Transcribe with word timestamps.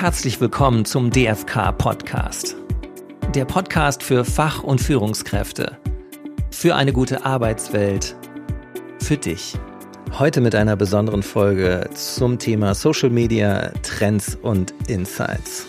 Herzlich 0.00 0.40
willkommen 0.40 0.84
zum 0.84 1.10
DFK 1.10 1.72
Podcast. 1.72 2.54
Der 3.34 3.44
Podcast 3.44 4.04
für 4.04 4.24
Fach- 4.24 4.62
und 4.62 4.80
Führungskräfte. 4.80 5.76
Für 6.52 6.76
eine 6.76 6.92
gute 6.92 7.24
Arbeitswelt. 7.24 8.14
Für 9.00 9.16
dich. 9.16 9.58
Heute 10.16 10.40
mit 10.40 10.54
einer 10.54 10.76
besonderen 10.76 11.24
Folge 11.24 11.90
zum 11.94 12.38
Thema 12.38 12.76
Social 12.76 13.10
Media, 13.10 13.72
Trends 13.82 14.38
und 14.40 14.72
Insights. 14.86 15.66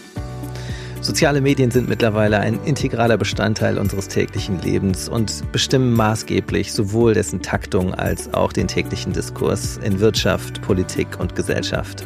Soziale 1.01 1.41
Medien 1.41 1.71
sind 1.71 1.89
mittlerweile 1.89 2.39
ein 2.39 2.59
integraler 2.65 3.17
Bestandteil 3.17 3.79
unseres 3.79 4.09
täglichen 4.09 4.61
Lebens 4.61 5.09
und 5.09 5.51
bestimmen 5.51 5.93
maßgeblich 5.93 6.71
sowohl 6.71 7.15
dessen 7.15 7.41
Taktung 7.41 7.95
als 7.95 8.31
auch 8.35 8.53
den 8.53 8.67
täglichen 8.67 9.11
Diskurs 9.11 9.77
in 9.77 9.99
Wirtschaft, 9.99 10.61
Politik 10.61 11.19
und 11.19 11.35
Gesellschaft. 11.35 12.05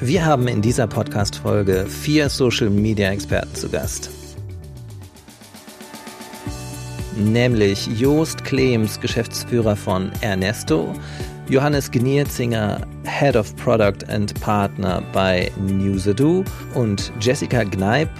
Wir 0.00 0.26
haben 0.26 0.48
in 0.48 0.60
dieser 0.60 0.88
Podcast-Folge 0.88 1.86
vier 1.86 2.28
Social-Media-Experten 2.28 3.54
zu 3.54 3.68
Gast. 3.68 4.10
Nämlich 7.16 7.86
Joost 7.86 8.44
Klems, 8.44 9.00
Geschäftsführer 9.00 9.76
von 9.76 10.10
Ernesto, 10.20 10.92
Johannes 11.48 11.92
Gnierzinger, 11.92 12.80
Head 13.04 13.36
of 13.36 13.54
Product 13.54 14.04
and 14.08 14.38
Partner 14.40 15.00
bei 15.12 15.52
Newsado 15.64 16.42
und 16.74 17.12
Jessica 17.20 17.62
Gneip, 17.62 18.10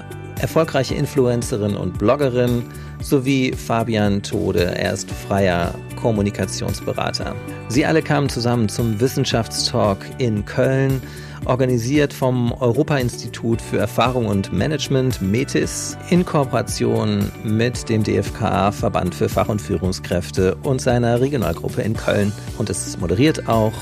erfolgreiche 0.40 0.94
Influencerin 0.94 1.76
und 1.76 1.98
Bloggerin, 1.98 2.62
sowie 3.02 3.52
Fabian 3.52 4.22
Tode, 4.22 4.78
er 4.78 4.92
ist 4.92 5.10
freier 5.10 5.74
Kommunikationsberater. 6.00 7.34
Sie 7.68 7.84
alle 7.84 8.00
kamen 8.00 8.28
zusammen 8.28 8.68
zum 8.68 9.00
Wissenschaftstalk 9.00 9.98
in 10.18 10.44
Köln, 10.44 11.02
organisiert 11.46 12.12
vom 12.12 12.52
Europa-Institut 12.52 13.60
für 13.60 13.78
Erfahrung 13.78 14.26
und 14.26 14.52
Management 14.52 15.20
METIS 15.20 15.96
in 16.10 16.24
Kooperation 16.24 17.30
mit 17.42 17.88
dem 17.88 18.02
DFKA 18.02 18.72
Verband 18.72 19.14
für 19.14 19.28
Fach- 19.28 19.48
und 19.48 19.60
Führungskräfte 19.60 20.54
und 20.62 20.80
seiner 20.80 21.20
Regionalgruppe 21.20 21.82
in 21.82 21.94
Köln. 21.94 22.32
Und 22.58 22.70
es 22.70 22.98
moderiert 22.98 23.48
auch 23.48 23.72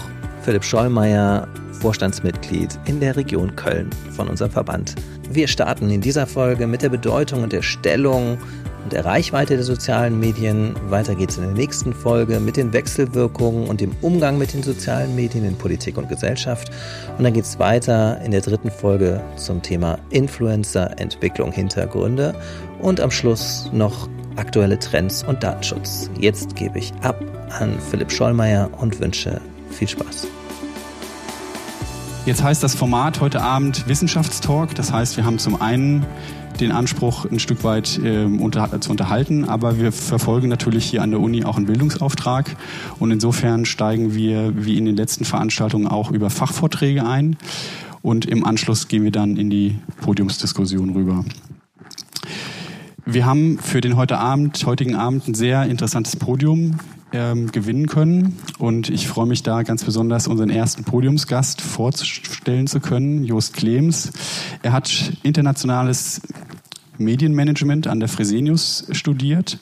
Philipp 0.42 0.64
Schollmeier, 0.64 1.46
Vorstandsmitglied 1.80 2.78
in 2.86 3.00
der 3.00 3.16
Region 3.16 3.54
Köln 3.56 3.90
von 4.10 4.28
unserem 4.28 4.50
Verband. 4.50 4.94
Wir 5.30 5.48
starten 5.48 5.90
in 5.90 6.00
dieser 6.00 6.26
Folge 6.26 6.66
mit 6.66 6.82
der 6.82 6.90
Bedeutung 6.90 7.42
und 7.42 7.52
der 7.52 7.62
Stellung 7.62 8.38
und 8.84 8.92
der 8.92 9.04
Reichweite 9.04 9.54
der 9.54 9.64
sozialen 9.64 10.18
Medien. 10.18 10.74
Weiter 10.88 11.14
geht 11.14 11.30
es 11.30 11.38
in 11.38 11.44
der 11.44 11.52
nächsten 11.52 11.92
Folge 11.92 12.40
mit 12.40 12.56
den 12.56 12.72
Wechselwirkungen 12.72 13.68
und 13.68 13.80
dem 13.80 13.92
Umgang 14.00 14.38
mit 14.38 14.52
den 14.54 14.62
sozialen 14.62 15.14
Medien 15.14 15.44
in 15.44 15.56
Politik 15.56 15.96
und 15.96 16.08
Gesellschaft. 16.08 16.70
Und 17.16 17.24
dann 17.24 17.32
geht 17.32 17.44
es 17.44 17.58
weiter 17.58 18.20
in 18.22 18.30
der 18.30 18.40
dritten 18.40 18.70
Folge 18.70 19.20
zum 19.36 19.62
Thema 19.62 19.98
Influencer, 20.10 20.98
Entwicklung, 20.98 21.52
Hintergründe 21.52 22.34
und 22.80 23.00
am 23.00 23.10
Schluss 23.10 23.70
noch 23.72 24.08
aktuelle 24.36 24.78
Trends 24.78 25.22
und 25.22 25.42
Datenschutz. 25.42 26.10
Jetzt 26.18 26.56
gebe 26.56 26.78
ich 26.78 26.92
ab 27.02 27.20
an 27.58 27.78
Philipp 27.90 28.10
Schollmeier 28.10 28.70
und 28.78 28.98
wünsche 29.00 29.40
viel 29.70 29.88
Spaß. 29.88 30.26
Jetzt 32.24 32.44
heißt 32.44 32.62
das 32.62 32.76
Format 32.76 33.20
heute 33.20 33.42
Abend 33.42 33.88
Wissenschaftstalk. 33.88 34.76
Das 34.76 34.92
heißt, 34.92 35.16
wir 35.16 35.24
haben 35.24 35.40
zum 35.40 35.60
einen 35.60 36.06
den 36.60 36.70
Anspruch, 36.70 37.24
ein 37.24 37.40
Stück 37.40 37.64
weit 37.64 37.98
äh, 37.98 38.26
unter, 38.26 38.80
zu 38.80 38.92
unterhalten, 38.92 39.44
aber 39.48 39.80
wir 39.80 39.90
verfolgen 39.90 40.48
natürlich 40.48 40.84
hier 40.84 41.02
an 41.02 41.10
der 41.10 41.18
Uni 41.18 41.44
auch 41.44 41.56
einen 41.56 41.66
Bildungsauftrag 41.66 42.56
und 43.00 43.10
insofern 43.10 43.64
steigen 43.64 44.14
wir 44.14 44.52
wie 44.54 44.78
in 44.78 44.84
den 44.84 44.94
letzten 44.94 45.24
Veranstaltungen 45.24 45.88
auch 45.88 46.12
über 46.12 46.30
Fachvorträge 46.30 47.04
ein 47.04 47.36
und 48.02 48.26
im 48.26 48.44
Anschluss 48.44 48.86
gehen 48.86 49.02
wir 49.02 49.10
dann 49.10 49.36
in 49.36 49.50
die 49.50 49.78
Podiumsdiskussion 50.00 50.90
rüber. 50.90 51.24
Wir 53.04 53.26
haben 53.26 53.58
für 53.58 53.80
den 53.80 53.96
heute 53.96 54.18
Abend, 54.18 54.64
heutigen 54.64 54.94
Abend 54.94 55.26
ein 55.26 55.34
sehr 55.34 55.64
interessantes 55.64 56.14
Podium 56.14 56.78
ähm, 57.12 57.52
gewinnen 57.52 57.86
können. 57.86 58.38
Und 58.58 58.88
ich 58.88 59.06
freue 59.08 59.26
mich 59.26 59.42
da 59.42 59.62
ganz 59.62 59.84
besonders, 59.84 60.26
unseren 60.26 60.50
ersten 60.50 60.84
Podiumsgast 60.84 61.60
vorzustellen 61.60 62.66
zu 62.66 62.80
können, 62.80 63.24
Jost 63.24 63.54
Klems. 63.54 64.12
Er 64.62 64.72
hat 64.72 65.12
internationales 65.22 66.20
Medienmanagement 66.98 67.86
an 67.86 68.00
der 68.00 68.08
Fresenius 68.08 68.86
studiert 68.92 69.58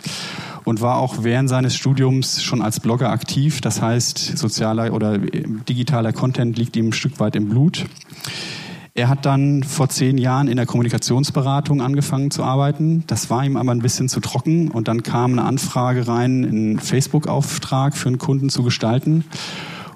und 0.65 0.81
war 0.81 0.97
auch 0.97 1.23
während 1.23 1.49
seines 1.49 1.75
Studiums 1.75 2.43
schon 2.43 2.63
als 2.63 2.81
Blogger 2.81 3.11
aktiv. 3.11 3.61
Das 3.61 3.81
heißt, 3.81 4.39
sozialer 4.39 4.93
oder 4.93 5.19
digitaler 5.19 6.13
Content 6.13 6.59
liegt 6.59 6.77
ihm 6.77 6.89
ein 6.89 6.93
Stück 6.93 7.19
weit 7.21 7.37
im 7.37 7.49
Blut. 7.49 7.87
Er 8.95 9.09
hat 9.09 9.25
dann 9.25 9.63
vor 9.63 9.89
zehn 9.89 10.19
Jahren 10.19 10.49
in 10.49 10.57
der 10.57 10.67
Kommunikationsberatung 10.67 11.81
angefangen 11.81 12.31
zu 12.31 12.43
arbeiten. 12.43 13.05
Das 13.07 13.31
war 13.31 13.45
ihm 13.45 13.57
aber 13.57 13.71
ein 13.71 13.83
bisschen 13.83 14.09
zu 14.09 14.21
trocken 14.21 14.69
und 14.71 14.89
dann 14.89 15.03
kam 15.03 15.33
eine 15.33 15.45
Anfrage 15.45 16.09
rein, 16.09 16.45
einen 16.45 16.79
Facebook-Auftrag 16.81 17.97
für 17.97 18.09
einen 18.09 18.19
Kunden 18.19 18.51
zu 18.51 18.63
gestalten. 18.65 19.25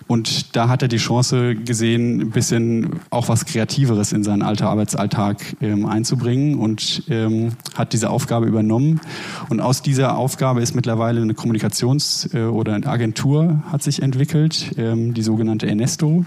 Und 0.06 0.54
da 0.54 0.68
hat 0.68 0.82
er 0.82 0.88
die 0.88 0.98
Chance 0.98 1.54
gesehen, 1.54 2.20
ein 2.20 2.30
bisschen 2.30 3.00
auch 3.10 3.28
was 3.28 3.46
Kreativeres 3.46 4.12
in 4.12 4.22
seinen 4.22 4.42
alter 4.42 4.68
Arbeitsalltag 4.68 5.38
ähm, 5.62 5.86
einzubringen 5.86 6.58
und 6.58 7.04
ähm, 7.08 7.52
hat 7.74 7.94
diese 7.94 8.10
Aufgabe 8.10 8.46
übernommen. 8.46 9.00
Und 9.48 9.60
aus 9.60 9.80
dieser 9.80 10.16
Aufgabe 10.16 10.60
ist 10.60 10.74
mittlerweile 10.74 11.22
eine 11.22 11.32
Kommunikations- 11.32 12.34
äh, 12.34 12.44
oder 12.44 12.74
eine 12.74 12.86
Agentur 12.86 13.62
hat 13.72 13.82
sich 13.82 14.02
entwickelt, 14.02 14.72
ähm, 14.76 15.14
die 15.14 15.22
sogenannte 15.22 15.66
Ernesto. 15.66 16.24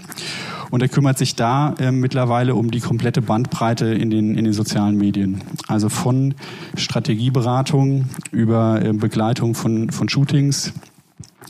Und 0.70 0.82
er 0.82 0.88
kümmert 0.88 1.18
sich 1.18 1.34
da 1.34 1.74
äh, 1.78 1.90
mittlerweile 1.90 2.54
um 2.54 2.70
die 2.70 2.80
komplette 2.80 3.22
Bandbreite 3.22 3.86
in 3.86 4.10
den, 4.10 4.36
in 4.36 4.44
den 4.44 4.52
sozialen 4.52 4.96
Medien. 4.96 5.42
Also 5.66 5.88
von 5.88 6.34
Strategieberatung 6.76 8.06
über 8.30 8.84
äh, 8.84 8.92
Begleitung 8.92 9.54
von, 9.54 9.90
von 9.90 10.08
Shootings, 10.08 10.72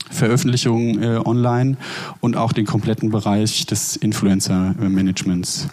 Veröffentlichungen 0.09 1.03
äh, 1.03 1.21
online 1.23 1.77
und 2.19 2.37
auch 2.37 2.53
den 2.53 2.65
kompletten 2.65 3.09
Bereich 3.09 3.65
des 3.65 3.95
Influencer-Managements. 3.95 5.67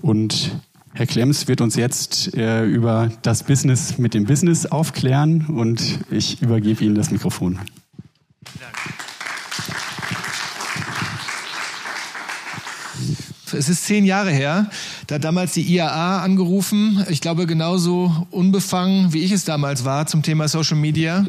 Und 0.00 0.52
Herr 0.92 1.06
Klemms 1.06 1.48
wird 1.48 1.60
uns 1.60 1.76
jetzt 1.76 2.36
äh, 2.36 2.64
über 2.64 3.10
das 3.22 3.44
Business 3.44 3.98
mit 3.98 4.14
dem 4.14 4.24
Business 4.24 4.66
aufklären 4.66 5.46
und 5.46 6.00
ich 6.10 6.42
übergebe 6.42 6.84
Ihnen 6.84 6.94
das 6.94 7.10
Mikrofon. 7.10 7.58
Es 13.58 13.68
ist 13.68 13.84
zehn 13.86 14.04
Jahre 14.04 14.30
her. 14.30 14.70
Da 15.08 15.16
hat 15.16 15.24
damals 15.24 15.52
die 15.52 15.62
IAA 15.62 16.22
angerufen. 16.22 17.04
Ich 17.10 17.20
glaube, 17.20 17.46
genauso 17.46 18.26
unbefangen, 18.30 19.12
wie 19.12 19.18
ich 19.18 19.32
es 19.32 19.44
damals 19.44 19.84
war 19.84 20.06
zum 20.06 20.22
Thema 20.22 20.46
Social 20.46 20.76
Media. 20.76 21.26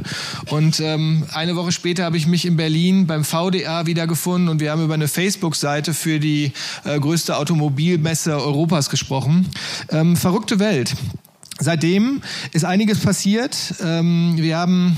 Und 0.52 0.80
ähm, 0.80 1.26
eine 1.34 1.56
Woche 1.56 1.72
später 1.72 2.04
habe 2.04 2.18
ich 2.18 2.28
mich 2.28 2.46
in 2.46 2.56
Berlin 2.56 3.08
beim 3.08 3.24
VDA 3.24 3.88
wiedergefunden 3.88 4.48
und 4.48 4.60
wir 4.60 4.72
haben 4.72 4.84
über 4.84 4.94
eine 4.94 5.08
Facebook-Seite 5.08 5.96
für 5.96 6.20
die 6.20 6.52
äh, 6.86 7.00
größte 7.00 7.36
Automobilmesse 7.36 8.38
Europas 8.38 8.92
gesprochen. 8.92 9.48
Ähm, 9.90 10.16
verrückte 10.16 10.60
Welt. 10.60 10.94
Seitdem 11.62 12.22
ist 12.54 12.64
einiges 12.64 13.00
passiert. 13.00 13.76
Ähm, 13.84 14.36
wir 14.38 14.58
haben 14.58 14.96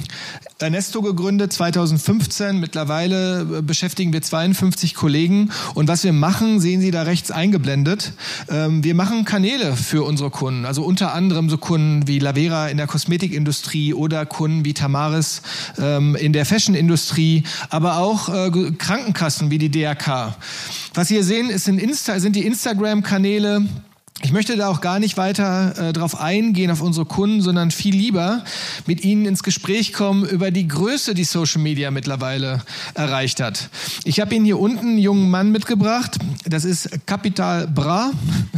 Ernesto 0.60 1.02
gegründet 1.02 1.52
2015. 1.52 2.60
Mittlerweile 2.60 3.42
äh, 3.42 3.62
beschäftigen 3.64 4.14
wir 4.14 4.22
52 4.22 4.94
Kollegen. 4.94 5.50
Und 5.74 5.88
was 5.88 6.04
wir 6.04 6.14
machen, 6.14 6.60
sehen 6.60 6.80
Sie 6.80 6.92
da 6.92 7.02
rechts 7.02 7.32
eingeblendet. 7.32 8.14
Ähm, 8.48 8.84
wir 8.84 8.94
machen 8.94 9.26
Kanäle 9.26 9.76
für 9.76 10.04
unsere 10.04 10.30
Kunden. 10.30 10.66
Also 10.66 10.84
unter 10.84 11.16
anderem 11.16 11.50
so 11.50 11.58
Kunden 11.58 12.08
wie 12.08 12.20
Lavera 12.20 12.68
in 12.68 12.78
der 12.78 12.86
Kosmetikindustrie 12.86 13.96
oder 13.96 14.28
Kunden 14.28 14.64
wie 14.64 14.76
Tamaris 14.76 15.42
ähm, 15.80 16.16
in 16.16 16.32
der 16.32 16.46
Fashionindustrie, 16.46 17.44
aber 17.72 17.98
auch 17.98 18.30
äh, 18.30 18.52
Krankenkassen 18.78 19.50
wie 19.50 19.58
die 19.58 19.72
DRK. 19.72 20.36
Was 20.94 21.08
Sie 21.08 21.16
hier 21.16 21.24
sehen, 21.24 21.58
sind 21.58 22.36
die 22.36 22.46
Instagram-Kanäle 22.46 23.66
ich 24.24 24.32
möchte 24.32 24.56
da 24.56 24.68
auch 24.68 24.82
gar 24.82 25.00
nicht 25.00 25.18
weiter 25.18 25.90
äh, 25.90 25.94
darauf 25.94 26.20
eingehen, 26.20 26.72
auf 26.72 26.82
unsere 26.82 27.06
Kunden, 27.06 27.42
sondern 27.42 27.72
viel 27.72 27.96
lieber 27.96 28.44
mit 28.86 29.04
Ihnen 29.04 29.26
ins 29.26 29.44
Gespräch 29.44 29.94
kommen 29.94 30.26
über 30.26 30.52
die 30.52 30.68
Größe, 30.68 31.14
die 31.14 31.24
Social 31.24 31.62
Media 31.62 31.92
mittlerweile 31.92 32.62
erreicht 32.94 33.42
hat. 33.42 33.70
Ich 34.04 34.20
habe 34.20 34.36
Ihnen 34.36 34.46
hier 34.46 34.60
unten 34.60 34.80
einen 34.80 34.98
jungen 34.98 35.30
Mann 35.30 35.52
mitgebracht. 35.52 36.18
Das 36.46 36.66
ist 36.66 36.90
Capital 37.06 37.68
Bra. 37.68 38.12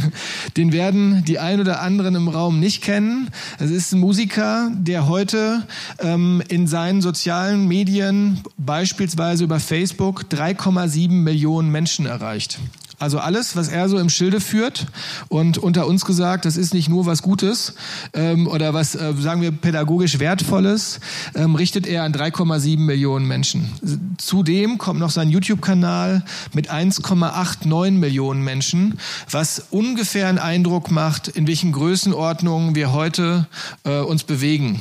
Den 0.56 0.72
werden 0.72 1.24
die 1.24 1.38
ein 1.38 1.60
oder 1.60 1.80
anderen 1.80 2.14
im 2.14 2.28
Raum 2.28 2.60
nicht 2.60 2.82
kennen. 2.82 3.30
Das 3.58 3.70
ist 3.70 3.92
ein 3.92 4.00
Musiker, 4.00 4.70
der 4.74 5.08
heute 5.08 5.62
ähm, 5.98 6.42
in 6.48 6.66
seinen 6.66 7.00
sozialen 7.00 7.66
Medien, 7.66 8.40
beispielsweise 8.58 9.44
über 9.44 9.60
Facebook, 9.60 10.26
3,7 10.30 11.10
Millionen 11.10 11.70
Menschen 11.70 12.06
erreicht. 12.06 12.58
Also 13.04 13.18
alles, 13.18 13.54
was 13.54 13.68
er 13.68 13.90
so 13.90 13.98
im 13.98 14.08
Schilde 14.08 14.40
führt 14.40 14.86
und 15.28 15.58
unter 15.58 15.86
uns 15.86 16.06
gesagt, 16.06 16.46
das 16.46 16.56
ist 16.56 16.72
nicht 16.72 16.88
nur 16.88 17.04
was 17.04 17.20
Gutes 17.20 17.74
ähm, 18.14 18.46
oder 18.46 18.72
was, 18.72 18.94
äh, 18.94 19.12
sagen 19.18 19.42
wir, 19.42 19.52
pädagogisch 19.52 20.20
Wertvolles, 20.20 21.00
ähm, 21.34 21.54
richtet 21.54 21.86
er 21.86 22.04
an 22.04 22.14
3,7 22.14 22.78
Millionen 22.78 23.28
Menschen. 23.28 23.68
Zudem 24.16 24.78
kommt 24.78 25.00
noch 25.00 25.10
sein 25.10 25.28
YouTube-Kanal 25.28 26.24
mit 26.54 26.72
1,89 26.72 27.90
Millionen 27.90 28.40
Menschen, 28.42 28.98
was 29.30 29.66
ungefähr 29.70 30.28
einen 30.28 30.38
Eindruck 30.38 30.90
macht, 30.90 31.28
in 31.28 31.46
welchen 31.46 31.72
Größenordnungen 31.72 32.74
wir 32.74 32.94
heute 32.94 33.46
äh, 33.84 33.98
uns 33.98 34.24
bewegen. 34.24 34.80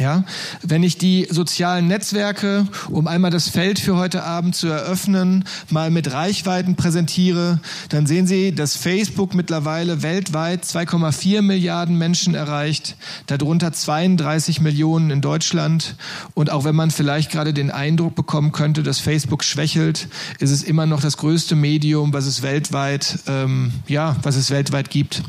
Ja, 0.00 0.22
wenn 0.62 0.84
ich 0.84 0.96
die 0.96 1.26
sozialen 1.28 1.88
Netzwerke, 1.88 2.68
um 2.88 3.08
einmal 3.08 3.32
das 3.32 3.48
Feld 3.48 3.80
für 3.80 3.96
heute 3.96 4.22
Abend 4.22 4.54
zu 4.54 4.68
eröffnen, 4.68 5.44
mal 5.70 5.90
mit 5.90 6.12
Reichweiten 6.12 6.76
präsentiere, 6.76 7.58
dann 7.88 8.06
sehen 8.06 8.28
Sie, 8.28 8.54
dass 8.54 8.76
Facebook 8.76 9.34
mittlerweile 9.34 10.02
weltweit 10.02 10.62
2,4 10.62 11.42
Milliarden 11.42 11.98
Menschen 11.98 12.36
erreicht, 12.36 12.96
darunter 13.26 13.72
32 13.72 14.60
Millionen 14.60 15.10
in 15.10 15.20
Deutschland. 15.20 15.96
Und 16.34 16.50
auch 16.50 16.62
wenn 16.62 16.76
man 16.76 16.92
vielleicht 16.92 17.32
gerade 17.32 17.52
den 17.52 17.72
Eindruck 17.72 18.14
bekommen 18.14 18.52
könnte, 18.52 18.84
dass 18.84 19.00
Facebook 19.00 19.42
schwächelt, 19.42 20.06
ist 20.38 20.52
es 20.52 20.62
immer 20.62 20.86
noch 20.86 21.00
das 21.00 21.16
größte 21.16 21.56
Medium, 21.56 22.12
was 22.12 22.26
es 22.26 22.42
weltweit, 22.42 23.18
ähm, 23.26 23.72
ja, 23.88 24.14
was 24.22 24.36
es 24.36 24.52
weltweit 24.52 24.90
gibt. 24.90 25.24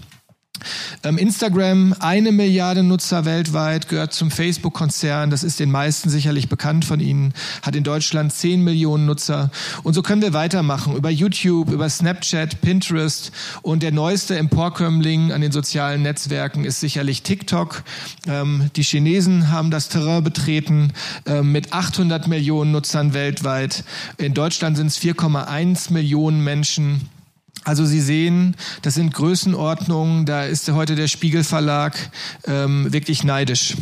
Ähm, 1.04 1.18
Instagram, 1.18 1.96
eine 2.00 2.32
Milliarde 2.32 2.84
Nutzer 2.84 3.26
weltweit, 3.26 3.88
gehört 3.90 4.14
zum 4.14 4.32
Facebook-Konzern. 4.32 5.30
Das 5.30 5.44
ist 5.44 5.60
den 5.60 5.72
meisten 5.72 6.10
sicherlich 6.10 6.50
bekannt 6.50 6.86
von 6.86 7.00
Ihnen. 7.00 7.34
Hat 7.62 7.76
in 7.76 7.84
Deutschland 7.84 8.34
10 8.34 8.64
Millionen 8.64 9.06
Nutzer. 9.06 9.52
Und 9.84 9.94
so 9.94 10.02
können 10.02 10.22
wir 10.22 10.34
weitermachen. 10.34 10.96
Über 10.96 11.10
YouTube, 11.10 11.70
über 11.70 11.90
Snapchat, 11.90 12.62
Pinterest. 12.62 13.32
Und 13.62 13.84
der 13.84 13.92
neueste 13.92 14.38
Emporkömmling 14.38 15.32
an 15.32 15.42
den 15.42 15.52
sozialen 15.52 16.02
Netzwerken 16.02 16.66
ist 16.66 16.80
sicherlich 16.80 17.24
TikTok. 17.24 17.84
Ähm, 18.28 18.70
die 18.76 18.84
Chinesen 18.84 19.52
haben 19.52 19.72
das 19.72 19.90
Terrain 19.90 20.24
betreten 20.24 20.94
ähm, 21.26 21.52
mit 21.52 21.74
800 21.74 22.28
Millionen 22.28 22.72
Nutzern 22.72 23.14
weltweit. 23.14 23.84
In 24.18 24.34
Deutschland 24.34 24.78
sind 24.78 24.88
es 24.88 25.00
4,1 25.00 25.94
Millionen 25.94 26.44
Menschen. 26.44 27.10
Also 27.70 27.86
Sie 27.86 28.02
sehen, 28.02 28.56
das 28.82 28.96
sind 28.96 29.14
Größenordnungen, 29.14 30.26
da 30.26 30.44
ist 30.44 30.72
heute 30.72 30.96
der 30.96 31.08
Spiegel 31.08 31.44
Verlag 31.44 31.96
ähm, 32.48 32.92
wirklich 32.92 33.24
neidisch. 33.24 33.76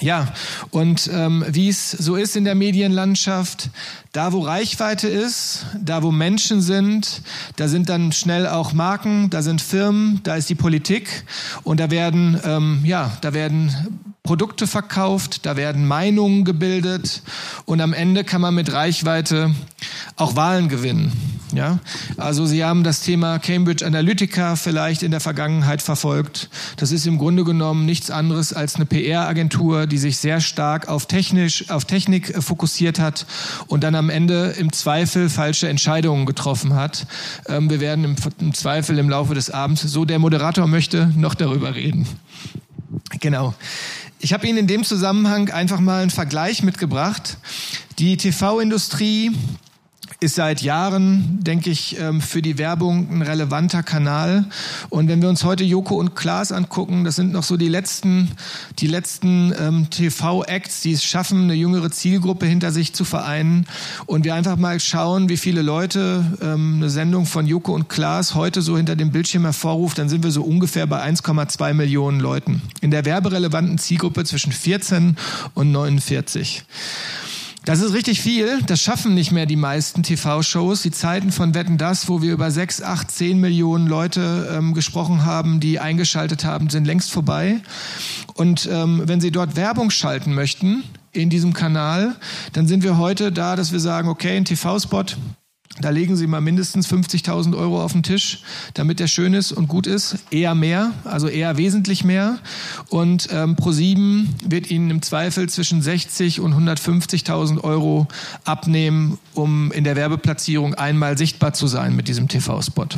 Ja, 0.00 0.32
und 0.70 1.10
ähm, 1.12 1.44
wie 1.46 1.68
es 1.68 1.90
so 1.90 2.16
ist 2.16 2.36
in 2.36 2.44
der 2.44 2.54
Medienlandschaft, 2.54 3.68
da 4.12 4.32
wo 4.32 4.40
Reichweite 4.40 5.08
ist, 5.08 5.66
da 5.78 6.02
wo 6.02 6.10
Menschen 6.10 6.62
sind, 6.62 7.20
da 7.56 7.68
sind 7.68 7.90
dann 7.90 8.12
schnell 8.12 8.46
auch 8.46 8.72
Marken, 8.72 9.28
da 9.28 9.42
sind 9.42 9.60
Firmen, 9.60 10.20
da 10.22 10.36
ist 10.36 10.48
die 10.48 10.54
Politik 10.54 11.24
und 11.64 11.80
da 11.80 11.90
werden, 11.90 12.40
ähm, 12.46 12.80
ja, 12.82 13.12
da 13.20 13.34
werden 13.34 14.11
Produkte 14.24 14.68
verkauft, 14.68 15.46
da 15.46 15.56
werden 15.56 15.84
Meinungen 15.84 16.44
gebildet 16.44 17.22
und 17.64 17.80
am 17.80 17.92
Ende 17.92 18.22
kann 18.22 18.40
man 18.40 18.54
mit 18.54 18.72
Reichweite 18.72 19.52
auch 20.14 20.36
Wahlen 20.36 20.68
gewinnen. 20.68 21.10
Ja, 21.52 21.80
also 22.16 22.46
Sie 22.46 22.64
haben 22.64 22.84
das 22.84 23.00
Thema 23.00 23.40
Cambridge 23.40 23.84
Analytica 23.84 24.54
vielleicht 24.54 25.02
in 25.02 25.10
der 25.10 25.18
Vergangenheit 25.18 25.82
verfolgt. 25.82 26.48
Das 26.76 26.92
ist 26.92 27.04
im 27.04 27.18
Grunde 27.18 27.42
genommen 27.42 27.84
nichts 27.84 28.12
anderes 28.12 28.52
als 28.52 28.76
eine 28.76 28.86
PR-Agentur, 28.86 29.86
die 29.88 29.98
sich 29.98 30.18
sehr 30.18 30.40
stark 30.40 30.88
auf 30.88 31.06
technisch, 31.06 31.68
auf 31.68 31.84
Technik 31.84 32.30
äh, 32.30 32.40
fokussiert 32.40 33.00
hat 33.00 33.26
und 33.66 33.82
dann 33.82 33.96
am 33.96 34.08
Ende 34.08 34.54
im 34.56 34.72
Zweifel 34.72 35.28
falsche 35.30 35.68
Entscheidungen 35.68 36.26
getroffen 36.26 36.74
hat. 36.74 37.06
Ähm, 37.48 37.68
wir 37.68 37.80
werden 37.80 38.04
im, 38.04 38.16
im 38.38 38.54
Zweifel 38.54 38.98
im 38.98 39.10
Laufe 39.10 39.34
des 39.34 39.50
Abends, 39.50 39.82
so 39.82 40.04
der 40.04 40.20
Moderator 40.20 40.68
möchte, 40.68 41.12
noch 41.16 41.34
darüber 41.34 41.74
reden. 41.74 42.06
Genau. 43.20 43.54
Ich 44.24 44.32
habe 44.32 44.46
Ihnen 44.46 44.58
in 44.58 44.66
dem 44.68 44.84
Zusammenhang 44.84 45.50
einfach 45.50 45.80
mal 45.80 46.00
einen 46.00 46.12
Vergleich 46.12 46.62
mitgebracht. 46.62 47.38
Die 47.98 48.16
TV-Industrie 48.16 49.32
ist 50.20 50.36
seit 50.36 50.62
Jahren, 50.62 51.38
denke 51.42 51.70
ich, 51.70 51.98
ähm, 51.98 52.20
für 52.20 52.42
die 52.42 52.58
Werbung 52.58 53.08
ein 53.10 53.22
relevanter 53.22 53.82
Kanal. 53.82 54.44
Und 54.88 55.08
wenn 55.08 55.20
wir 55.20 55.28
uns 55.28 55.44
heute 55.44 55.64
Joko 55.64 55.96
und 55.96 56.14
Klaas 56.14 56.52
angucken, 56.52 57.04
das 57.04 57.16
sind 57.16 57.32
noch 57.32 57.42
so 57.42 57.56
die 57.56 57.68
letzten, 57.68 58.30
die 58.78 58.86
letzten 58.86 59.52
ähm, 59.58 59.90
TV-Acts, 59.90 60.80
die 60.82 60.92
es 60.92 61.04
schaffen, 61.04 61.44
eine 61.44 61.54
jüngere 61.54 61.90
Zielgruppe 61.90 62.46
hinter 62.46 62.72
sich 62.72 62.92
zu 62.92 63.04
vereinen. 63.04 63.66
Und 64.06 64.24
wir 64.24 64.34
einfach 64.34 64.56
mal 64.56 64.78
schauen, 64.80 65.28
wie 65.28 65.36
viele 65.36 65.62
Leute 65.62 66.24
ähm, 66.40 66.74
eine 66.76 66.90
Sendung 66.90 67.26
von 67.26 67.46
Joko 67.46 67.72
und 67.74 67.88
Klaas 67.88 68.34
heute 68.34 68.62
so 68.62 68.76
hinter 68.76 68.96
dem 68.96 69.10
Bildschirm 69.10 69.42
hervorruft, 69.42 69.98
dann 69.98 70.08
sind 70.08 70.22
wir 70.24 70.30
so 70.30 70.42
ungefähr 70.42 70.86
bei 70.86 71.02
1,2 71.02 71.74
Millionen 71.74 72.20
Leuten. 72.20 72.62
In 72.80 72.90
der 72.90 73.04
werberelevanten 73.04 73.78
Zielgruppe 73.78 74.24
zwischen 74.24 74.52
14 74.52 75.16
und 75.54 75.72
49. 75.72 76.64
Das 77.64 77.80
ist 77.80 77.92
richtig 77.92 78.20
viel. 78.20 78.60
Das 78.66 78.80
schaffen 78.80 79.14
nicht 79.14 79.30
mehr 79.30 79.46
die 79.46 79.56
meisten 79.56 80.02
TV-Shows. 80.02 80.82
Die 80.82 80.90
Zeiten 80.90 81.30
von 81.30 81.54
Wetten 81.54 81.78
das, 81.78 82.08
wo 82.08 82.20
wir 82.20 82.32
über 82.32 82.50
sechs, 82.50 82.82
acht, 82.82 83.12
zehn 83.12 83.38
Millionen 83.38 83.86
Leute 83.86 84.52
ähm, 84.52 84.74
gesprochen 84.74 85.24
haben, 85.24 85.60
die 85.60 85.78
eingeschaltet 85.78 86.44
haben, 86.44 86.70
sind 86.70 86.86
längst 86.86 87.12
vorbei. 87.12 87.60
Und 88.34 88.68
ähm, 88.70 89.02
wenn 89.06 89.20
Sie 89.20 89.30
dort 89.30 89.54
Werbung 89.54 89.90
schalten 89.90 90.34
möchten 90.34 90.82
in 91.12 91.30
diesem 91.30 91.52
Kanal, 91.52 92.16
dann 92.52 92.66
sind 92.66 92.82
wir 92.82 92.98
heute 92.98 93.30
da, 93.30 93.54
dass 93.54 93.70
wir 93.70 93.80
sagen, 93.80 94.08
okay, 94.08 94.36
ein 94.36 94.44
TV-Spot 94.44 95.04
da 95.80 95.90
legen 95.90 96.16
Sie 96.16 96.26
mal 96.26 96.40
mindestens 96.40 96.86
50.000 96.88 97.56
Euro 97.56 97.82
auf 97.82 97.92
den 97.92 98.02
Tisch, 98.02 98.42
damit 98.74 99.00
der 99.00 99.06
schön 99.06 99.32
ist 99.32 99.52
und 99.52 99.68
gut 99.68 99.86
ist. 99.86 100.18
Eher 100.30 100.54
mehr, 100.54 100.92
also 101.04 101.28
eher 101.28 101.56
wesentlich 101.56 102.04
mehr. 102.04 102.38
Und 102.88 103.28
ähm, 103.32 103.56
Pro7 103.56 104.26
wird 104.44 104.70
Ihnen 104.70 104.90
im 104.90 105.02
Zweifel 105.02 105.48
zwischen 105.48 105.80
60 105.80 106.40
und 106.40 106.54
150.000 106.54 107.62
Euro 107.64 108.06
abnehmen, 108.44 109.18
um 109.34 109.72
in 109.72 109.84
der 109.84 109.96
Werbeplatzierung 109.96 110.74
einmal 110.74 111.16
sichtbar 111.16 111.54
zu 111.54 111.66
sein 111.66 111.96
mit 111.96 112.08
diesem 112.08 112.28
TV-Spot. 112.28 112.88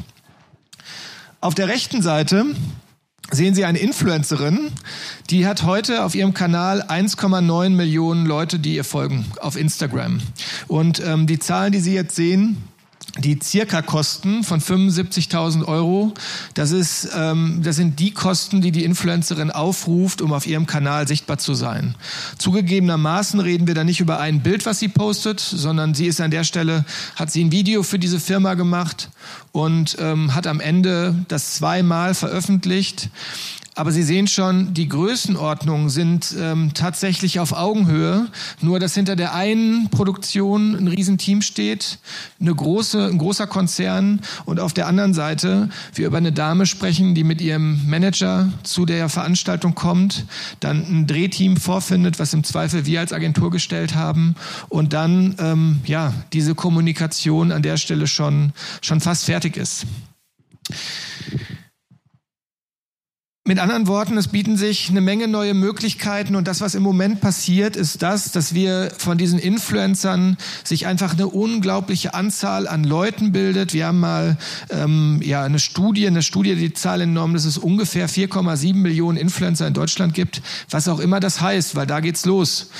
Auf 1.40 1.54
der 1.54 1.68
rechten 1.68 2.02
Seite 2.02 2.46
sehen 3.30 3.54
Sie 3.54 3.64
eine 3.64 3.78
Influencerin, 3.78 4.70
die 5.30 5.46
hat 5.46 5.64
heute 5.64 6.04
auf 6.04 6.14
ihrem 6.14 6.34
Kanal 6.34 6.82
1,9 6.82 7.70
Millionen 7.70 8.26
Leute, 8.26 8.58
die 8.58 8.76
ihr 8.76 8.84
folgen 8.84 9.26
auf 9.40 9.56
Instagram. 9.56 10.20
Und 10.68 11.02
ähm, 11.04 11.26
die 11.26 11.38
Zahlen, 11.38 11.72
die 11.72 11.80
Sie 11.80 11.94
jetzt 11.94 12.14
sehen, 12.16 12.62
die 13.18 13.38
Circa-Kosten 13.40 14.42
von 14.42 14.60
75.000 14.60 15.64
Euro, 15.66 16.12
das, 16.54 16.72
ist, 16.72 17.08
ähm, 17.16 17.60
das 17.62 17.76
sind 17.76 18.00
die 18.00 18.10
Kosten, 18.10 18.60
die 18.60 18.72
die 18.72 18.84
Influencerin 18.84 19.52
aufruft, 19.52 20.20
um 20.20 20.32
auf 20.32 20.46
ihrem 20.46 20.66
Kanal 20.66 21.06
sichtbar 21.06 21.38
zu 21.38 21.54
sein. 21.54 21.94
Zugegebenermaßen 22.38 23.38
reden 23.38 23.68
wir 23.68 23.74
da 23.74 23.84
nicht 23.84 24.00
über 24.00 24.18
ein 24.18 24.42
Bild, 24.42 24.66
was 24.66 24.80
sie 24.80 24.88
postet, 24.88 25.38
sondern 25.38 25.94
sie 25.94 26.06
ist 26.06 26.20
an 26.20 26.32
der 26.32 26.44
Stelle, 26.44 26.84
hat 27.14 27.30
sie 27.30 27.44
ein 27.44 27.52
Video 27.52 27.84
für 27.84 28.00
diese 28.00 28.18
Firma 28.18 28.54
gemacht 28.54 29.10
und 29.52 29.96
ähm, 30.00 30.34
hat 30.34 30.48
am 30.48 30.58
Ende 30.58 31.14
das 31.28 31.54
zweimal 31.54 32.14
veröffentlicht. 32.14 33.10
Aber 33.76 33.90
Sie 33.90 34.04
sehen 34.04 34.28
schon, 34.28 34.72
die 34.72 34.88
Größenordnungen 34.88 35.90
sind 35.90 36.34
ähm, 36.38 36.72
tatsächlich 36.74 37.40
auf 37.40 37.52
Augenhöhe. 37.52 38.28
Nur, 38.60 38.78
dass 38.78 38.94
hinter 38.94 39.16
der 39.16 39.34
einen 39.34 39.90
Produktion 39.90 40.76
ein 40.76 40.86
Riesenteam 40.86 41.42
steht, 41.42 41.98
eine 42.40 42.54
große, 42.54 43.06
ein 43.06 43.18
großer 43.18 43.48
Konzern 43.48 44.20
und 44.44 44.60
auf 44.60 44.74
der 44.74 44.86
anderen 44.86 45.12
Seite 45.12 45.70
wir 45.92 46.06
über 46.06 46.18
eine 46.18 46.30
Dame 46.30 46.66
sprechen, 46.66 47.16
die 47.16 47.24
mit 47.24 47.40
ihrem 47.40 47.80
Manager 47.88 48.52
zu 48.62 48.86
der 48.86 49.08
Veranstaltung 49.08 49.74
kommt, 49.74 50.24
dann 50.60 50.78
ein 50.82 51.06
Drehteam 51.08 51.56
vorfindet, 51.56 52.20
was 52.20 52.32
im 52.32 52.44
Zweifel 52.44 52.86
wir 52.86 53.00
als 53.00 53.12
Agentur 53.12 53.50
gestellt 53.50 53.96
haben 53.96 54.36
und 54.68 54.92
dann 54.92 55.34
ähm, 55.38 55.80
ja 55.84 56.14
diese 56.32 56.54
Kommunikation 56.54 57.50
an 57.50 57.62
der 57.62 57.76
Stelle 57.76 58.06
schon 58.06 58.52
schon 58.82 59.00
fast 59.00 59.24
fertig 59.24 59.56
ist. 59.56 59.84
Mit 63.46 63.58
anderen 63.58 63.88
Worten, 63.88 64.16
es 64.16 64.28
bieten 64.28 64.56
sich 64.56 64.88
eine 64.88 65.02
Menge 65.02 65.28
neue 65.28 65.52
Möglichkeiten 65.52 66.34
und 66.34 66.48
das, 66.48 66.62
was 66.62 66.74
im 66.74 66.82
Moment 66.82 67.20
passiert, 67.20 67.76
ist 67.76 68.00
das, 68.00 68.32
dass 68.32 68.54
wir 68.54 68.90
von 68.96 69.18
diesen 69.18 69.38
Influencern 69.38 70.38
sich 70.64 70.86
einfach 70.86 71.12
eine 71.12 71.26
unglaubliche 71.26 72.14
Anzahl 72.14 72.66
an 72.66 72.84
Leuten 72.84 73.32
bildet. 73.32 73.74
Wir 73.74 73.88
haben 73.88 74.00
mal 74.00 74.38
ähm, 74.70 75.20
ja 75.22 75.44
eine 75.44 75.58
Studie, 75.58 76.06
eine 76.06 76.22
Studie, 76.22 76.54
die 76.54 76.72
Zahl 76.72 77.02
entnommen, 77.02 77.34
dass 77.34 77.44
es 77.44 77.58
ungefähr 77.58 78.08
4,7 78.08 78.76
Millionen 78.76 79.18
Influencer 79.18 79.66
in 79.66 79.74
Deutschland 79.74 80.14
gibt, 80.14 80.40
was 80.70 80.88
auch 80.88 80.98
immer 80.98 81.20
das 81.20 81.42
heißt, 81.42 81.74
weil 81.76 81.86
da 81.86 82.00
geht's 82.00 82.24
los. 82.24 82.70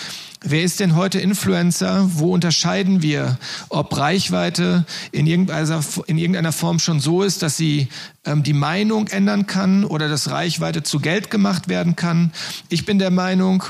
Wer 0.47 0.63
ist 0.63 0.79
denn 0.79 0.95
heute 0.95 1.21
Influencer? 1.21 2.07
Wo 2.13 2.35
unterscheiden 2.35 3.01
wir, 3.01 3.39
ob 3.71 3.97
Reichweite 3.97 4.85
in 5.11 5.27
irgendeiner, 5.27 5.83
in 6.07 6.19
irgendeiner 6.19 6.53
Form 6.53 6.79
schon 6.79 7.01
so 7.01 7.23
ist, 7.23 7.43
dass 7.43 7.57
sie 7.57 7.89
ähm, 8.27 8.43
die 8.43 8.53
Meinung 8.53 9.07
ändern 9.07 9.47
kann 9.47 9.87
oder 9.87 10.07
dass 10.11 10.31
Reichweite 10.31 10.83
zu 10.83 11.01
Geld 11.01 11.31
gemacht 11.31 11.69
werden 11.69 11.97
kann? 11.97 12.31
Ich 12.69 12.85
bin 12.85 12.99
der 12.99 13.11
Meinung, 13.11 13.65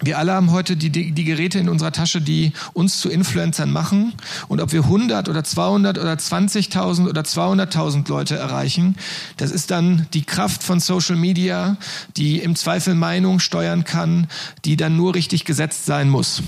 Wir 0.00 0.18
alle 0.18 0.32
haben 0.32 0.50
heute 0.50 0.76
die, 0.76 0.90
die 0.90 1.24
Geräte 1.24 1.58
in 1.58 1.68
unserer 1.68 1.92
Tasche, 1.92 2.20
die 2.20 2.52
uns 2.72 2.98
zu 2.98 3.10
Influencern 3.10 3.70
machen. 3.70 4.14
Und 4.48 4.60
ob 4.60 4.72
wir 4.72 4.84
100 4.84 5.28
oder 5.28 5.44
200 5.44 5.98
oder 5.98 6.14
20.000 6.14 7.08
oder 7.08 7.22
200.000 7.22 8.08
Leute 8.08 8.36
erreichen, 8.36 8.96
das 9.36 9.50
ist 9.50 9.70
dann 9.70 10.06
die 10.14 10.24
Kraft 10.24 10.62
von 10.62 10.80
Social 10.80 11.16
Media, 11.16 11.76
die 12.16 12.38
im 12.38 12.56
Zweifel 12.56 12.94
Meinung 12.94 13.38
steuern 13.38 13.84
kann, 13.84 14.28
die 14.64 14.76
dann 14.76 14.96
nur 14.96 15.14
richtig 15.14 15.44
gesetzt 15.44 15.86
sein 15.86 16.08
muss. 16.08 16.42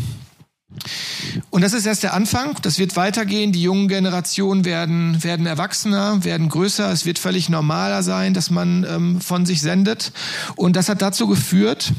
Und 1.51 1.63
das 1.63 1.73
ist 1.73 1.87
erst 1.87 2.03
der 2.03 2.15
Anfang. 2.15 2.57
Das 2.63 2.79
wird 2.79 2.97
weitergehen. 2.97 3.53
Die 3.53 3.63
jungen 3.63 3.89
Generationen 3.89 4.65
werden, 4.65 5.23
werden 5.23 5.47
erwachsener, 5.47 6.25
werden 6.25 6.49
größer. 6.49 6.91
Es 6.91 7.07
wird 7.07 7.19
völlig 7.19 7.49
normaler 7.49 8.03
sein, 8.03 8.35
dass 8.35 8.51
man 8.51 8.85
ähm, 8.89 9.21
von 9.21 9.47
sich 9.47 9.61
sendet. 9.61 10.13
Und 10.57 10.75
das 10.75 10.89
hat 10.89 11.01
dazu 11.01 11.29
geführt, 11.29 11.93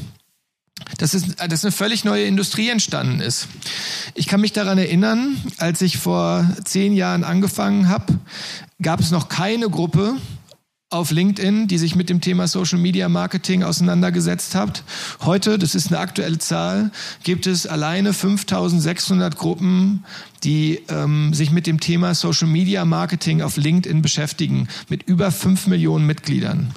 dass, 0.98 1.14
es, 1.14 1.36
dass 1.36 1.64
eine 1.64 1.72
völlig 1.72 2.04
neue 2.04 2.24
Industrie 2.24 2.68
entstanden 2.68 3.20
ist. 3.20 3.48
Ich 4.14 4.26
kann 4.26 4.40
mich 4.40 4.52
daran 4.52 4.78
erinnern, 4.78 5.36
als 5.58 5.82
ich 5.82 5.98
vor 5.98 6.48
zehn 6.64 6.94
Jahren 6.94 7.24
angefangen 7.24 7.88
habe, 7.88 8.18
gab 8.80 9.00
es 9.00 9.10
noch 9.10 9.28
keine 9.28 9.68
Gruppe, 9.68 10.16
auf 10.88 11.10
LinkedIn, 11.10 11.66
die 11.66 11.78
sich 11.78 11.96
mit 11.96 12.08
dem 12.10 12.20
Thema 12.20 12.46
Social 12.46 12.78
Media 12.78 13.08
Marketing 13.08 13.64
auseinandergesetzt 13.64 14.54
habt. 14.54 14.84
Heute, 15.20 15.58
das 15.58 15.74
ist 15.74 15.88
eine 15.88 15.98
aktuelle 15.98 16.38
Zahl, 16.38 16.92
gibt 17.24 17.48
es 17.48 17.66
alleine 17.66 18.12
5600 18.12 19.36
Gruppen, 19.36 20.04
die 20.44 20.78
ähm, 20.88 21.34
sich 21.34 21.50
mit 21.50 21.66
dem 21.66 21.80
Thema 21.80 22.14
Social 22.14 22.46
Media 22.46 22.84
Marketing 22.84 23.42
auf 23.42 23.56
LinkedIn 23.56 24.00
beschäftigen, 24.00 24.68
mit 24.88 25.02
über 25.08 25.32
5 25.32 25.66
Millionen 25.66 26.06
Mitgliedern. 26.06 26.72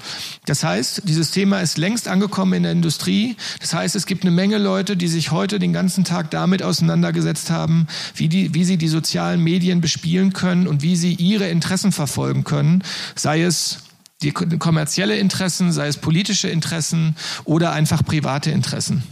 Das 0.48 0.64
heißt, 0.64 1.04
dieses 1.06 1.30
Thema 1.30 1.60
ist 1.60 1.78
längst 1.78 2.08
angekommen 2.08 2.54
in 2.54 2.64
der 2.64 2.72
Industrie. 2.72 3.36
Das 3.62 3.76
heißt, 3.76 3.96
es 3.96 4.08
gibt 4.08 4.24
eine 4.24 4.32
Menge 4.32 4.58
Leute, 4.58 4.98
die 4.98 5.08
sich 5.08 5.30
heute 5.30 5.60
den 5.60 5.72
ganzen 5.72 6.04
Tag 6.04 6.32
damit 6.32 6.64
auseinandergesetzt 6.64 7.52
haben, 7.52 7.86
wie, 8.16 8.28
die, 8.28 8.56
wie 8.56 8.64
sie 8.64 8.78
die 8.78 8.88
sozialen 8.88 9.44
Medien 9.44 9.82
bespielen 9.82 10.34
können 10.34 10.68
und 10.68 10.82
wie 10.82 10.96
sie 10.96 11.14
ihre 11.14 11.48
Interessen 11.50 11.92
verfolgen 11.92 12.44
können, 12.44 12.84
sei 13.16 13.44
es 13.44 13.78
die 14.22 14.32
kommerzielle 14.32 15.18
Interessen, 15.18 15.72
sei 15.72 15.88
es 15.88 15.98
politische 15.98 16.50
Interessen 16.50 17.16
oder 17.46 17.72
einfach 17.72 18.04
private 18.04 18.52
Interessen. 18.52 19.04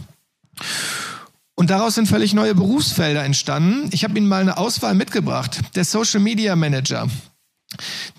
Und 1.54 1.70
daraus 1.70 1.94
sind 1.94 2.06
völlig 2.06 2.34
neue 2.34 2.54
Berufsfelder 2.54 3.24
entstanden. 3.24 3.88
Ich 3.92 4.04
habe 4.04 4.16
Ihnen 4.16 4.28
mal 4.28 4.42
eine 4.42 4.58
Auswahl 4.58 4.94
mitgebracht. 4.94 5.60
Der 5.74 5.84
Social 5.84 6.20
Media 6.20 6.54
Manager, 6.54 7.08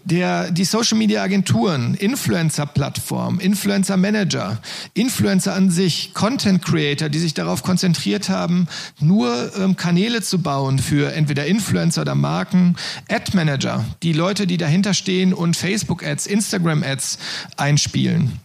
der, 0.03 0.51
die 0.51 0.65
Social 0.65 0.97
Media 0.97 1.21
Agenturen, 1.21 1.95
Influencer 1.95 2.65
Plattform, 2.65 3.39
Influencer 3.39 3.97
Manager, 3.97 4.59
Influencer 4.93 5.53
an 5.53 5.69
sich, 5.69 6.13
Content 6.13 6.63
Creator, 6.63 7.09
die 7.09 7.19
sich 7.19 7.33
darauf 7.33 7.63
konzentriert 7.63 8.29
haben, 8.29 8.67
nur 8.99 9.51
ähm, 9.57 9.75
Kanäle 9.75 10.21
zu 10.21 10.41
bauen 10.41 10.79
für 10.79 11.13
entweder 11.13 11.45
Influencer 11.45 12.01
oder 12.01 12.15
Marken, 12.15 12.75
Ad 13.09 13.35
Manager, 13.35 13.85
die 14.03 14.13
Leute, 14.13 14.47
die 14.47 14.57
dahinter 14.57 14.93
stehen 14.93 15.33
und 15.33 15.55
Facebook 15.55 16.05
Ads, 16.05 16.27
Instagram 16.27 16.83
Ads 16.83 17.17
einspielen. 17.57 18.39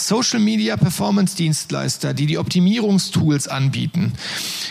Social 0.00 0.40
Media 0.40 0.76
Performance 0.76 1.36
Dienstleister, 1.36 2.14
die 2.14 2.26
die 2.26 2.38
Optimierungstools 2.38 3.48
anbieten. 3.48 4.12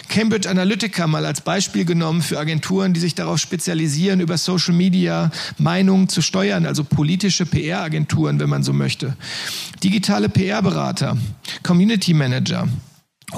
Cambridge 0.10 0.50
Analytica 0.50 1.08
mal 1.08 1.26
als 1.26 1.42
Beispiel 1.42 1.86
genommen 1.86 2.22
für 2.22 2.40
Agenturen, 2.40 2.94
die 2.94 3.00
sich 3.00 3.16
darauf 3.16 3.40
spezialisieren, 3.40 4.20
über 4.20 4.38
Social 4.38 4.74
Media 4.74 5.32
Meinungen 5.58 6.10
zu 6.10 6.22
steuern, 6.22 6.66
also 6.66 6.84
politische 6.84 7.46
PR-Agenturen, 7.46 8.40
wenn 8.40 8.50
man 8.50 8.64
so 8.64 8.74
möchte. 8.74 9.16
Digitale 9.84 10.30
PR-Berater, 10.30 11.18
Community 11.64 12.14
Manager, 12.14 12.68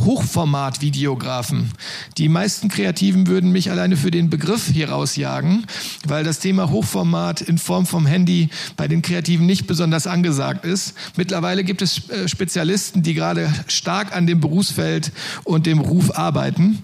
Hochformat-Videografen. 0.09 1.71
Die 2.17 2.29
meisten 2.29 2.67
Kreativen 2.67 3.27
würden 3.27 3.51
mich 3.51 3.69
alleine 3.69 3.95
für 3.95 4.09
den 4.09 4.31
Begriff 4.31 4.65
hier 4.65 4.89
rausjagen, 4.89 5.67
weil 6.07 6.23
das 6.23 6.39
Thema 6.39 6.71
Hochformat 6.71 7.41
in 7.41 7.59
Form 7.59 7.85
vom 7.85 8.07
Handy 8.07 8.49
bei 8.75 8.87
den 8.87 9.03
Kreativen 9.03 9.45
nicht 9.45 9.67
besonders 9.67 10.07
angesagt 10.07 10.65
ist. 10.65 10.95
Mittlerweile 11.15 11.63
gibt 11.63 11.83
es 11.83 12.09
äh, 12.09 12.27
Spezialisten, 12.27 13.03
die 13.03 13.13
gerade 13.13 13.53
stark 13.67 14.15
an 14.15 14.25
dem 14.25 14.39
Berufsfeld 14.39 15.11
und 15.43 15.67
dem 15.67 15.77
Ruf 15.77 16.17
arbeiten. 16.17 16.81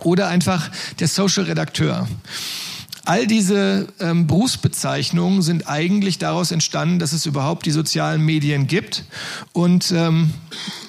Oder 0.00 0.28
einfach 0.28 0.70
der 1.00 1.08
Social 1.08 1.44
Redakteur. 1.44 2.06
All 3.06 3.26
diese 3.26 3.86
ähm, 3.98 4.26
Berufsbezeichnungen 4.26 5.40
sind 5.40 5.66
eigentlich 5.66 6.18
daraus 6.18 6.50
entstanden, 6.50 6.98
dass 6.98 7.14
es 7.14 7.24
überhaupt 7.24 7.64
die 7.64 7.70
sozialen 7.70 8.22
Medien 8.22 8.66
gibt. 8.66 9.06
Und 9.54 9.90
ähm, 9.96 10.34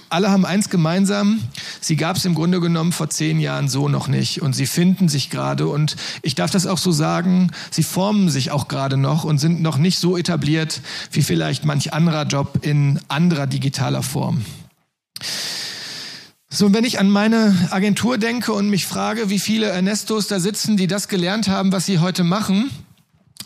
alle 0.10 0.32
haben 0.32 0.46
eins 0.46 0.70
gemeinsam, 0.70 1.40
sie 1.82 1.96
gab 1.96 2.18
es 2.18 2.26
im 2.26 2.36
Grunde 2.36 2.60
genommen 2.60 2.92
vor 2.92 3.10
zehn 3.10 3.40
Jahren 3.40 3.70
so 3.70 3.88
noch 3.88 4.08
nicht. 4.08 4.42
Und 4.42 4.54
sie 4.54 4.66
finden 4.66 5.10
sich 5.10 5.30
gerade. 5.30 5.68
Und 5.68 5.96
ich 6.22 6.36
darf 6.36 6.52
das 6.52 6.68
auch 6.68 6.78
so 6.78 6.92
sagen, 6.92 7.52
sie 7.72 7.84
formen 7.84 8.30
sich 8.30 8.52
auch 8.52 8.68
gerade 8.68 8.98
noch 8.98 9.24
und 9.24 9.38
sind 9.38 9.62
noch 9.62 9.78
nicht 9.78 10.00
so 10.00 10.18
etabliert 10.18 10.82
wie 11.12 11.22
vielleicht 11.22 11.66
manch 11.66 11.94
anderer 11.94 12.26
Job 12.26 12.60
in 12.62 13.00
anderer 13.08 13.48
digitaler 13.48 14.04
Form. 14.04 14.46
So, 16.52 16.74
wenn 16.74 16.84
ich 16.84 17.00
an 17.00 17.10
meine 17.10 17.56
Agentur 17.70 18.18
denke 18.18 18.54
und 18.54 18.70
mich 18.70 18.88
frage, 18.88 19.30
wie 19.30 19.38
viele 19.38 19.68
Ernestos 19.68 20.28
da 20.28 20.40
sitzen, 20.40 20.78
die 20.78 20.88
das 20.88 21.08
gelernt 21.08 21.48
haben, 21.48 21.72
was 21.72 21.86
sie 21.86 22.00
heute 22.00 22.24
machen, 22.24 22.72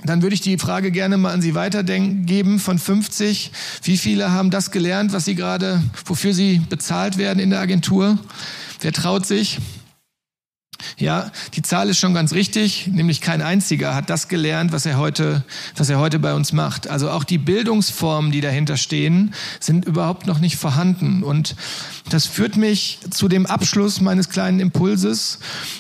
dann 0.05 0.21
würde 0.21 0.33
ich 0.33 0.41
die 0.41 0.57
Frage 0.57 0.91
gerne 0.91 1.17
mal 1.17 1.33
an 1.33 1.41
Sie 1.41 1.55
weitergeben 1.55 2.59
von 2.59 2.77
50. 2.77 3.51
Wie 3.83 3.97
viele 3.97 4.31
haben 4.31 4.49
das 4.49 4.71
gelernt, 4.71 5.13
was 5.13 5.25
Sie 5.25 5.35
gerade, 5.35 5.81
wofür 6.05 6.33
Sie 6.33 6.59
bezahlt 6.69 7.17
werden 7.17 7.39
in 7.39 7.49
der 7.49 7.59
Agentur? 7.59 8.17
Wer 8.81 8.93
traut 8.93 9.25
sich? 9.25 9.59
Ja, 10.97 11.31
die 11.53 11.61
Zahl 11.61 11.89
ist 11.89 11.99
schon 11.99 12.13
ganz 12.13 12.33
richtig, 12.33 12.87
nämlich 12.87 13.21
kein 13.21 13.41
einziger 13.41 13.95
hat 13.95 14.09
das 14.09 14.27
gelernt, 14.27 14.71
was 14.71 14.85
er 14.85 14.97
heute, 14.97 15.43
was 15.75 15.89
er 15.89 15.99
heute 15.99 16.19
bei 16.19 16.33
uns 16.33 16.53
macht. 16.53 16.87
Also 16.87 17.09
auch 17.09 17.23
die 17.23 17.37
Bildungsformen, 17.37 18.31
die 18.31 18.41
dahinter 18.41 18.77
stehen, 18.77 19.33
sind 19.59 19.85
überhaupt 19.85 20.27
noch 20.27 20.39
nicht 20.39 20.57
vorhanden. 20.57 21.23
Und 21.23 21.55
das 22.09 22.25
führt 22.25 22.57
mich 22.57 22.99
zu 23.09 23.27
dem 23.27 23.45
Abschluss 23.45 24.01
meines 24.01 24.29
kleinen 24.29 24.59
Impulses, 24.59 25.39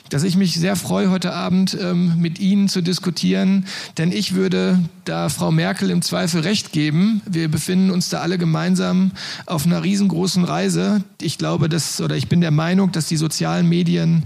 dass 0.09 0.23
ich 0.23 0.37
mich 0.37 0.55
sehr 0.55 0.75
freue, 0.75 1.09
heute 1.09 1.33
Abend 1.33 1.77
ähm, 1.79 2.19
mit 2.19 2.39
Ihnen 2.39 2.69
zu 2.69 2.81
diskutieren, 2.81 3.65
denn 3.97 4.11
ich 4.11 4.33
würde 4.33 4.79
da 5.05 5.29
Frau 5.29 5.51
Merkel 5.51 5.89
im 5.89 6.01
Zweifel 6.01 6.41
recht 6.41 6.71
geben. 6.71 7.21
Wir 7.25 7.49
befinden 7.49 7.91
uns 7.91 8.09
da 8.09 8.19
alle 8.19 8.37
gemeinsam 8.37 9.11
auf 9.45 9.65
einer 9.65 9.83
riesengroßen 9.83 10.43
Reise. 10.43 11.03
Ich 11.21 11.37
glaube, 11.37 11.69
dass, 11.69 12.01
oder 12.01 12.15
ich 12.15 12.29
bin 12.29 12.41
der 12.41 12.51
Meinung, 12.51 12.91
dass 12.91 13.07
die 13.07 13.17
sozialen 13.17 13.67
Medien 13.67 14.23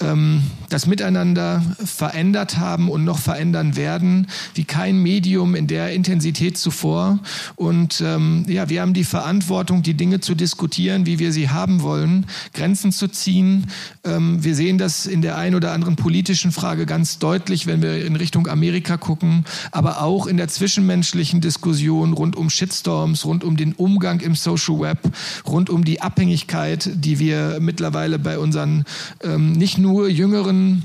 ähm, 0.00 0.42
das 0.68 0.86
Miteinander 0.86 1.62
verändert 1.84 2.58
haben 2.58 2.90
und 2.90 3.04
noch 3.04 3.18
verändern 3.18 3.76
werden, 3.76 4.26
wie 4.54 4.64
kein 4.64 5.02
Medium 5.02 5.54
in 5.54 5.66
der 5.66 5.92
Intensität 5.92 6.58
zuvor. 6.58 7.18
Und 7.56 8.02
ähm, 8.04 8.44
ja, 8.48 8.68
wir 8.68 8.80
haben 8.80 8.94
die 8.94 9.04
Verantwortung, 9.04 9.82
die 9.82 9.94
Dinge 9.94 10.20
zu 10.20 10.34
diskutieren, 10.34 11.06
wie 11.06 11.18
wir 11.18 11.32
sie 11.32 11.50
haben 11.50 11.82
wollen, 11.82 12.26
Grenzen 12.52 12.92
zu 12.92 13.08
ziehen. 13.08 13.66
Ähm, 14.04 14.42
wir 14.44 14.54
sehen 14.54 14.78
das 14.78 15.06
in 15.06 15.22
der 15.22 15.36
einen 15.36 15.54
oder 15.54 15.72
anderen 15.72 15.96
politischen 15.96 16.52
Frage 16.52 16.86
ganz 16.86 17.18
deutlich, 17.18 17.66
wenn 17.66 17.82
wir 17.82 18.04
in 18.04 18.16
Richtung 18.16 18.46
Amerika 18.46 18.96
gucken, 18.96 19.44
aber 19.72 20.02
auch 20.02 20.17
in 20.26 20.36
der 20.36 20.48
zwischenmenschlichen 20.48 21.40
Diskussion 21.40 22.12
rund 22.12 22.36
um 22.36 22.50
Shitstorms, 22.50 23.24
rund 23.24 23.44
um 23.44 23.56
den 23.56 23.72
Umgang 23.74 24.20
im 24.20 24.34
Social 24.34 24.80
Web, 24.80 24.98
rund 25.46 25.70
um 25.70 25.84
die 25.84 26.00
Abhängigkeit, 26.00 26.90
die 26.94 27.18
wir 27.18 27.58
mittlerweile 27.60 28.18
bei 28.18 28.38
unseren 28.38 28.84
ähm, 29.22 29.52
nicht 29.52 29.78
nur 29.78 30.08
jüngeren 30.08 30.84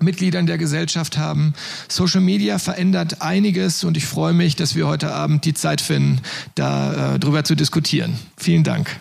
Mitgliedern 0.00 0.46
der 0.46 0.58
Gesellschaft 0.58 1.16
haben. 1.16 1.54
Social 1.88 2.20
Media 2.20 2.58
verändert 2.58 3.22
einiges 3.22 3.84
und 3.84 3.96
ich 3.96 4.06
freue 4.06 4.34
mich, 4.34 4.56
dass 4.56 4.74
wir 4.74 4.86
heute 4.86 5.12
Abend 5.12 5.44
die 5.44 5.54
Zeit 5.54 5.80
finden, 5.80 6.20
da 6.54 7.14
äh, 7.16 7.44
zu 7.44 7.54
diskutieren. 7.54 8.18
Vielen 8.36 8.64
Dank. 8.64 8.94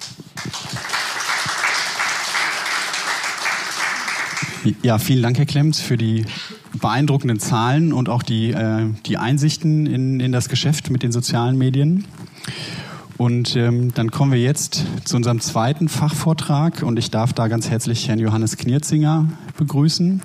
Ja, 4.81 4.97
vielen 4.97 5.21
Dank, 5.21 5.37
Herr 5.37 5.45
Klemms, 5.45 5.79
für 5.79 5.95
die 5.95 6.25
beeindruckenden 6.79 7.39
Zahlen 7.39 7.93
und 7.93 8.09
auch 8.09 8.23
die, 8.23 8.51
äh, 8.51 8.87
die 9.05 9.17
Einsichten 9.17 9.85
in, 9.85 10.19
in 10.19 10.31
das 10.31 10.49
Geschäft 10.49 10.89
mit 10.89 11.03
den 11.03 11.11
sozialen 11.11 11.57
Medien. 11.57 12.05
Und 13.17 13.55
ähm, 13.55 13.93
dann 13.93 14.11
kommen 14.11 14.31
wir 14.31 14.41
jetzt 14.41 14.83
zu 15.05 15.15
unserem 15.15 15.39
zweiten 15.39 15.87
Fachvortrag 15.87 16.83
und 16.83 16.99
ich 16.99 17.11
darf 17.11 17.31
da 17.31 17.47
ganz 17.47 17.69
herzlich 17.69 18.09
Herrn 18.09 18.19
Johannes 18.19 18.57
Knierzinger 18.57 19.29
begrüßen. 19.57 20.21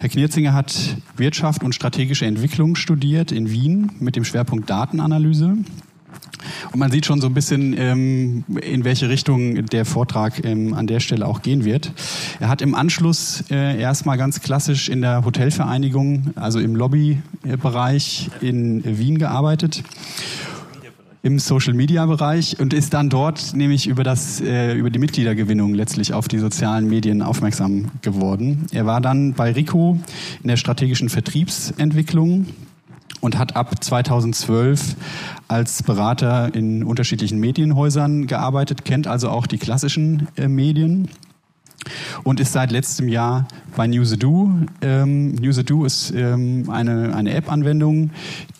Herr 0.00 0.08
Knierzinger 0.08 0.52
hat 0.52 0.96
Wirtschaft 1.16 1.62
und 1.62 1.74
strategische 1.74 2.26
Entwicklung 2.26 2.74
studiert 2.74 3.30
in 3.30 3.50
Wien 3.50 3.92
mit 4.00 4.16
dem 4.16 4.24
Schwerpunkt 4.24 4.68
Datenanalyse. 4.68 5.58
Und 6.72 6.78
man 6.78 6.90
sieht 6.90 7.06
schon 7.06 7.20
so 7.20 7.26
ein 7.26 7.34
bisschen, 7.34 7.74
ähm, 7.78 8.44
in 8.62 8.84
welche 8.84 9.08
Richtung 9.08 9.66
der 9.66 9.84
Vortrag 9.84 10.44
ähm, 10.44 10.74
an 10.74 10.86
der 10.86 11.00
Stelle 11.00 11.26
auch 11.26 11.42
gehen 11.42 11.64
wird. 11.64 11.92
Er 12.40 12.48
hat 12.48 12.62
im 12.62 12.74
Anschluss 12.74 13.44
äh, 13.50 13.80
erstmal 13.80 14.18
ganz 14.18 14.40
klassisch 14.40 14.88
in 14.88 15.00
der 15.00 15.24
Hotelvereinigung, 15.24 16.32
also 16.36 16.58
im 16.58 16.76
Lobbybereich 16.76 18.30
in 18.40 18.82
Wien 18.84 19.18
gearbeitet 19.18 19.82
im 21.24 21.38
Social-Media-Bereich 21.38 22.60
und 22.60 22.74
ist 22.74 22.92
dann 22.92 23.08
dort 23.08 23.54
nämlich 23.54 23.86
über, 23.86 24.04
das, 24.04 24.42
äh, 24.42 24.74
über 24.74 24.90
die 24.90 24.98
Mitgliedergewinnung 24.98 25.72
letztlich 25.72 26.12
auf 26.12 26.28
die 26.28 26.38
sozialen 26.38 26.86
Medien 26.86 27.22
aufmerksam 27.22 27.90
geworden. 28.02 28.66
Er 28.72 28.84
war 28.84 29.00
dann 29.00 29.32
bei 29.32 29.52
Rico 29.52 29.98
in 30.42 30.48
der 30.48 30.58
strategischen 30.58 31.08
Vertriebsentwicklung 31.08 32.46
und 33.24 33.38
hat 33.38 33.56
ab 33.56 33.82
2012 33.82 34.96
als 35.48 35.82
Berater 35.82 36.54
in 36.54 36.84
unterschiedlichen 36.84 37.40
Medienhäusern 37.40 38.26
gearbeitet, 38.26 38.84
kennt 38.84 39.06
also 39.06 39.30
auch 39.30 39.46
die 39.46 39.56
klassischen 39.56 40.28
äh, 40.36 40.46
Medien 40.46 41.08
und 42.22 42.38
ist 42.38 42.52
seit 42.52 42.70
letztem 42.70 43.08
Jahr 43.08 43.48
bei 43.74 43.86
Newsedu. 43.86 44.66
Ähm, 44.82 45.36
Newsedu 45.36 45.86
ist 45.86 46.12
ähm, 46.14 46.68
eine, 46.68 47.16
eine 47.16 47.32
App-Anwendung, 47.32 48.10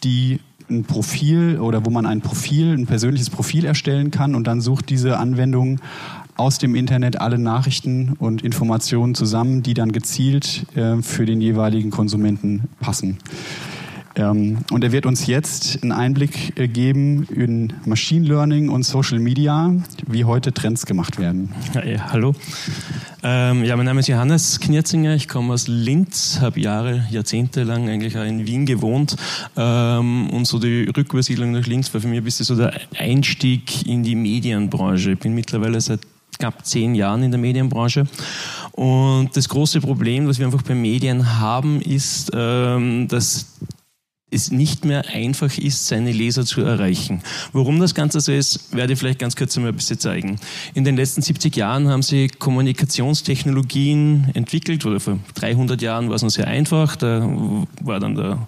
die 0.02 0.40
ein 0.70 0.84
Profil 0.84 1.58
oder 1.60 1.84
wo 1.84 1.90
man 1.90 2.06
ein 2.06 2.22
Profil, 2.22 2.72
ein 2.72 2.86
persönliches 2.86 3.28
Profil 3.28 3.66
erstellen 3.66 4.10
kann 4.10 4.34
und 4.34 4.46
dann 4.46 4.62
sucht 4.62 4.88
diese 4.88 5.18
Anwendung 5.18 5.78
aus 6.36 6.56
dem 6.56 6.74
Internet 6.74 7.20
alle 7.20 7.38
Nachrichten 7.38 8.16
und 8.18 8.40
Informationen 8.40 9.14
zusammen, 9.14 9.62
die 9.62 9.74
dann 9.74 9.92
gezielt 9.92 10.64
äh, 10.74 11.02
für 11.02 11.26
den 11.26 11.42
jeweiligen 11.42 11.90
Konsumenten 11.90 12.62
passen. 12.80 13.18
Ähm, 14.16 14.58
und 14.70 14.84
er 14.84 14.92
wird 14.92 15.06
uns 15.06 15.26
jetzt 15.26 15.82
einen 15.82 15.92
Einblick 15.92 16.58
äh, 16.58 16.68
geben 16.68 17.24
in 17.24 17.72
Machine 17.84 18.26
Learning 18.26 18.68
und 18.68 18.84
Social 18.84 19.18
Media, 19.18 19.74
wie 20.06 20.24
heute 20.24 20.52
Trends 20.52 20.86
gemacht 20.86 21.18
werden. 21.18 21.52
Ja, 21.74 21.84
ja, 21.84 22.12
hallo. 22.12 22.34
Ähm, 23.22 23.64
ja, 23.64 23.76
mein 23.76 23.86
Name 23.86 24.00
ist 24.00 24.08
Johannes 24.08 24.60
Knirzinger. 24.60 25.14
Ich 25.14 25.26
komme 25.26 25.52
aus 25.52 25.66
Linz, 25.66 26.38
habe 26.40 26.60
Jahre, 26.60 27.06
Jahrzehnte 27.10 27.64
lang 27.64 27.88
eigentlich 27.88 28.16
auch 28.16 28.24
in 28.24 28.46
Wien 28.46 28.66
gewohnt. 28.66 29.16
Ähm, 29.56 30.30
und 30.30 30.46
so 30.46 30.58
die 30.58 30.84
Rückübersiedlung 30.84 31.52
nach 31.52 31.66
Linz 31.66 31.92
war 31.92 32.00
für 32.00 32.08
mich 32.08 32.18
ein 32.18 32.24
bisschen 32.24 32.46
so 32.46 32.54
der 32.54 32.72
Einstieg 32.96 33.86
in 33.86 34.04
die 34.04 34.14
Medienbranche. 34.14 35.12
Ich 35.12 35.18
bin 35.18 35.34
mittlerweile 35.34 35.80
seit 35.80 36.00
knapp 36.38 36.64
zehn 36.66 36.94
Jahren 36.94 37.22
in 37.22 37.30
der 37.30 37.40
Medienbranche. 37.40 38.06
Und 38.72 39.30
das 39.34 39.48
große 39.48 39.80
Problem, 39.80 40.28
was 40.28 40.38
wir 40.38 40.46
einfach 40.46 40.62
bei 40.62 40.74
Medien 40.74 41.38
haben, 41.38 41.80
ist, 41.80 42.30
ähm, 42.34 43.08
dass 43.08 43.46
es 44.34 44.50
nicht 44.50 44.84
mehr 44.84 45.08
einfach 45.08 45.56
ist, 45.56 45.86
seine 45.86 46.12
Leser 46.12 46.44
zu 46.44 46.60
erreichen. 46.62 47.22
Warum 47.52 47.80
das 47.80 47.94
Ganze 47.94 48.20
so 48.20 48.32
ist, 48.32 48.74
werde 48.74 48.92
ich 48.92 48.98
vielleicht 48.98 49.20
ganz 49.20 49.36
kurz 49.36 49.56
einmal 49.56 49.72
ein 49.72 49.76
bisschen 49.76 49.98
zeigen. 49.98 50.38
In 50.74 50.84
den 50.84 50.96
letzten 50.96 51.22
70 51.22 51.56
Jahren 51.56 51.88
haben 51.88 52.02
sie 52.02 52.28
Kommunikationstechnologien 52.28 54.30
entwickelt, 54.34 54.84
oder 54.84 55.00
vor 55.00 55.18
300 55.34 55.80
Jahren 55.80 56.08
war 56.08 56.16
es 56.16 56.22
noch 56.22 56.30
sehr 56.30 56.48
einfach, 56.48 56.96
da 56.96 57.26
war 57.80 58.00
dann 58.00 58.16
der 58.16 58.46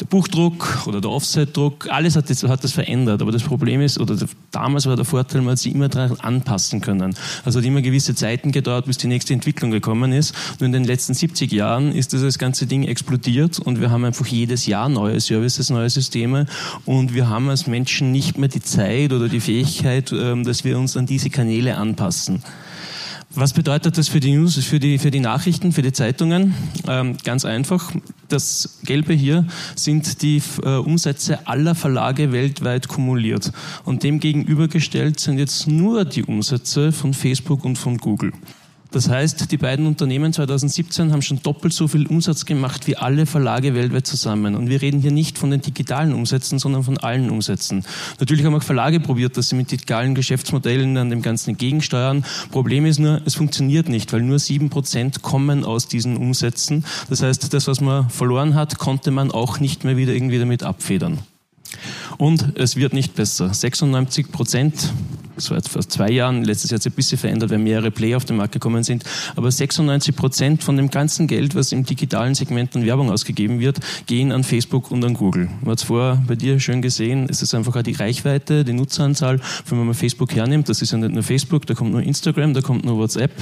der 0.00 0.06
Buchdruck 0.06 0.86
oder 0.86 1.00
der 1.00 1.10
Offset-Druck, 1.10 1.88
alles 1.90 2.16
hat 2.16 2.30
das, 2.30 2.42
hat 2.44 2.64
das 2.64 2.72
verändert. 2.72 3.22
Aber 3.22 3.32
das 3.32 3.42
Problem 3.42 3.80
ist, 3.80 3.98
oder 3.98 4.16
damals 4.50 4.86
war 4.86 4.96
der 4.96 5.04
Vorteil, 5.04 5.42
man 5.42 5.52
hat 5.52 5.58
sich 5.58 5.74
immer 5.74 5.88
daran 5.88 6.18
anpassen 6.20 6.80
können. 6.80 7.14
Also 7.44 7.58
hat 7.58 7.66
immer 7.66 7.82
gewisse 7.82 8.14
Zeiten 8.14 8.52
gedauert, 8.52 8.86
bis 8.86 8.98
die 8.98 9.06
nächste 9.06 9.34
Entwicklung 9.34 9.70
gekommen 9.70 10.12
ist. 10.12 10.34
Nur 10.60 10.66
in 10.66 10.72
den 10.72 10.84
letzten 10.84 11.14
70 11.14 11.52
Jahren 11.52 11.92
ist 11.92 12.12
das 12.12 12.38
ganze 12.38 12.66
Ding 12.66 12.84
explodiert 12.84 13.58
und 13.58 13.80
wir 13.80 13.90
haben 13.90 14.04
einfach 14.04 14.26
jedes 14.26 14.66
Jahr 14.66 14.88
neue 14.88 15.20
Services, 15.20 15.70
neue 15.70 15.90
Systeme 15.90 16.46
und 16.84 17.14
wir 17.14 17.28
haben 17.28 17.48
als 17.48 17.66
Menschen 17.66 18.12
nicht 18.12 18.38
mehr 18.38 18.48
die 18.48 18.62
Zeit 18.62 19.12
oder 19.12 19.28
die 19.28 19.40
Fähigkeit, 19.40 20.12
ähm, 20.12 20.44
dass 20.44 20.64
wir 20.64 20.78
uns 20.78 20.96
an 20.96 21.06
diese 21.06 21.30
Kanäle 21.30 21.76
anpassen. 21.76 22.42
Was 23.34 23.52
bedeutet 23.52 23.98
das 23.98 24.08
für 24.08 24.20
die 24.20 24.32
News, 24.32 24.56
für 24.64 24.80
die, 24.80 24.98
für 24.98 25.10
die 25.10 25.20
Nachrichten, 25.20 25.72
für 25.72 25.82
die 25.82 25.92
Zeitungen? 25.92 26.54
Ähm, 26.88 27.18
ganz 27.24 27.44
einfach. 27.44 27.92
Das 28.28 28.78
Gelbe 28.84 29.12
hier 29.12 29.46
sind 29.74 30.22
die 30.22 30.42
äh, 30.62 30.76
Umsätze 30.76 31.46
aller 31.46 31.74
Verlage 31.74 32.32
weltweit 32.32 32.88
kumuliert. 32.88 33.52
Und 33.84 34.02
dem 34.02 34.18
gegenübergestellt 34.18 35.20
sind 35.20 35.38
jetzt 35.38 35.68
nur 35.68 36.06
die 36.06 36.24
Umsätze 36.24 36.90
von 36.90 37.12
Facebook 37.12 37.66
und 37.66 37.76
von 37.76 37.98
Google. 37.98 38.32
Das 38.90 39.08
heißt, 39.08 39.52
die 39.52 39.58
beiden 39.58 39.86
Unternehmen 39.86 40.32
2017 40.32 41.12
haben 41.12 41.20
schon 41.20 41.42
doppelt 41.42 41.74
so 41.74 41.88
viel 41.88 42.06
Umsatz 42.06 42.46
gemacht 42.46 42.86
wie 42.86 42.96
alle 42.96 43.26
Verlage 43.26 43.74
weltweit 43.74 44.06
zusammen. 44.06 44.54
Und 44.54 44.70
wir 44.70 44.80
reden 44.80 45.00
hier 45.00 45.10
nicht 45.10 45.36
von 45.36 45.50
den 45.50 45.60
digitalen 45.60 46.14
Umsätzen, 46.14 46.58
sondern 46.58 46.84
von 46.84 46.96
allen 46.96 47.28
Umsätzen. 47.28 47.84
Natürlich 48.18 48.46
haben 48.46 48.54
auch 48.54 48.62
Verlage 48.62 48.98
probiert, 49.00 49.36
dass 49.36 49.50
sie 49.50 49.56
mit 49.56 49.70
digitalen 49.70 50.14
Geschäftsmodellen 50.14 50.96
an 50.96 51.10
dem 51.10 51.20
Ganzen 51.20 51.50
entgegensteuern. 51.50 52.24
Problem 52.50 52.86
ist 52.86 52.98
nur, 52.98 53.20
es 53.26 53.34
funktioniert 53.34 53.90
nicht, 53.90 54.12
weil 54.14 54.22
nur 54.22 54.38
sieben 54.38 54.70
Prozent 54.70 55.20
kommen 55.20 55.64
aus 55.64 55.88
diesen 55.88 56.16
Umsätzen. 56.16 56.84
Das 57.10 57.22
heißt, 57.22 57.52
das, 57.52 57.66
was 57.66 57.82
man 57.82 58.08
verloren 58.08 58.54
hat, 58.54 58.78
konnte 58.78 59.10
man 59.10 59.30
auch 59.30 59.60
nicht 59.60 59.84
mehr 59.84 59.98
wieder 59.98 60.14
irgendwie 60.14 60.38
damit 60.38 60.62
abfedern. 60.62 61.18
Und 62.16 62.56
es 62.56 62.76
wird 62.76 62.94
nicht 62.94 63.14
besser. 63.14 63.52
96 63.52 64.32
Prozent 64.32 64.92
vor 65.46 65.60
zwei 65.60 66.10
Jahren, 66.10 66.44
letztes 66.44 66.70
Jahr 66.70 66.76
hat 66.76 66.82
sich 66.82 66.92
ein 66.92 66.96
bisschen 66.96 67.18
verändert, 67.18 67.50
weil 67.50 67.58
mehrere 67.58 67.90
Player 67.90 68.16
auf 68.16 68.24
den 68.24 68.36
Markt 68.36 68.52
gekommen 68.52 68.82
sind, 68.82 69.04
aber 69.36 69.50
96 69.50 70.14
Prozent 70.14 70.62
von 70.62 70.76
dem 70.76 70.90
ganzen 70.90 71.26
Geld, 71.26 71.54
was 71.54 71.72
im 71.72 71.84
digitalen 71.84 72.34
Segment 72.34 72.74
an 72.76 72.84
Werbung 72.84 73.10
ausgegeben 73.10 73.60
wird, 73.60 73.78
gehen 74.06 74.32
an 74.32 74.44
Facebook 74.44 74.90
und 74.90 75.04
an 75.04 75.14
Google. 75.14 75.48
Man 75.60 75.72
hat 75.72 75.78
es 75.78 75.84
vorher 75.84 76.22
bei 76.26 76.34
dir 76.34 76.58
schön 76.60 76.82
gesehen, 76.82 77.26
es 77.28 77.42
ist 77.42 77.54
einfach 77.54 77.76
auch 77.76 77.82
die 77.82 77.92
Reichweite, 77.92 78.64
die 78.64 78.72
Nutzeranzahl, 78.72 79.40
wenn 79.68 79.84
man 79.84 79.94
Facebook 79.94 80.34
hernimmt, 80.34 80.68
das 80.68 80.82
ist 80.82 80.92
ja 80.92 80.98
nicht 80.98 81.12
nur 81.12 81.22
Facebook, 81.22 81.66
da 81.66 81.74
kommt 81.74 81.92
nur 81.92 82.02
Instagram, 82.02 82.54
da 82.54 82.60
kommt 82.60 82.84
nur 82.84 82.96
WhatsApp 82.98 83.32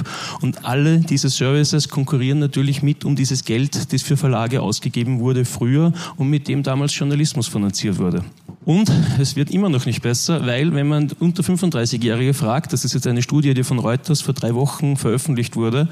und 0.41 0.65
alle 0.65 0.99
diese 0.99 1.29
Services 1.29 1.89
konkurrieren 1.89 2.39
natürlich 2.39 2.83
mit 2.83 3.05
um 3.05 3.15
dieses 3.15 3.45
Geld, 3.45 3.91
das 3.93 4.01
für 4.01 4.17
Verlage 4.17 4.61
ausgegeben 4.61 5.19
wurde 5.19 5.45
früher 5.45 5.93
und 6.17 6.29
mit 6.29 6.47
dem 6.47 6.63
damals 6.63 6.97
Journalismus 6.97 7.47
finanziert 7.47 7.97
wurde. 7.97 8.23
Und 8.67 8.91
es 9.17 9.37
wird 9.37 9.49
immer 9.49 9.69
noch 9.69 9.85
nicht 9.85 10.01
besser, 10.01 10.45
weil 10.45 10.73
wenn 10.73 10.89
man 10.89 11.09
unter 11.21 11.41
35-Jährige 11.41 12.33
fragt, 12.33 12.73
das 12.73 12.83
ist 12.83 12.93
jetzt 12.93 13.07
eine 13.07 13.21
Studie, 13.21 13.53
die 13.53 13.63
von 13.63 13.79
Reuters 13.79 14.19
vor 14.19 14.33
drei 14.33 14.55
Wochen 14.55 14.97
veröffentlicht 14.97 15.55
wurde, 15.55 15.87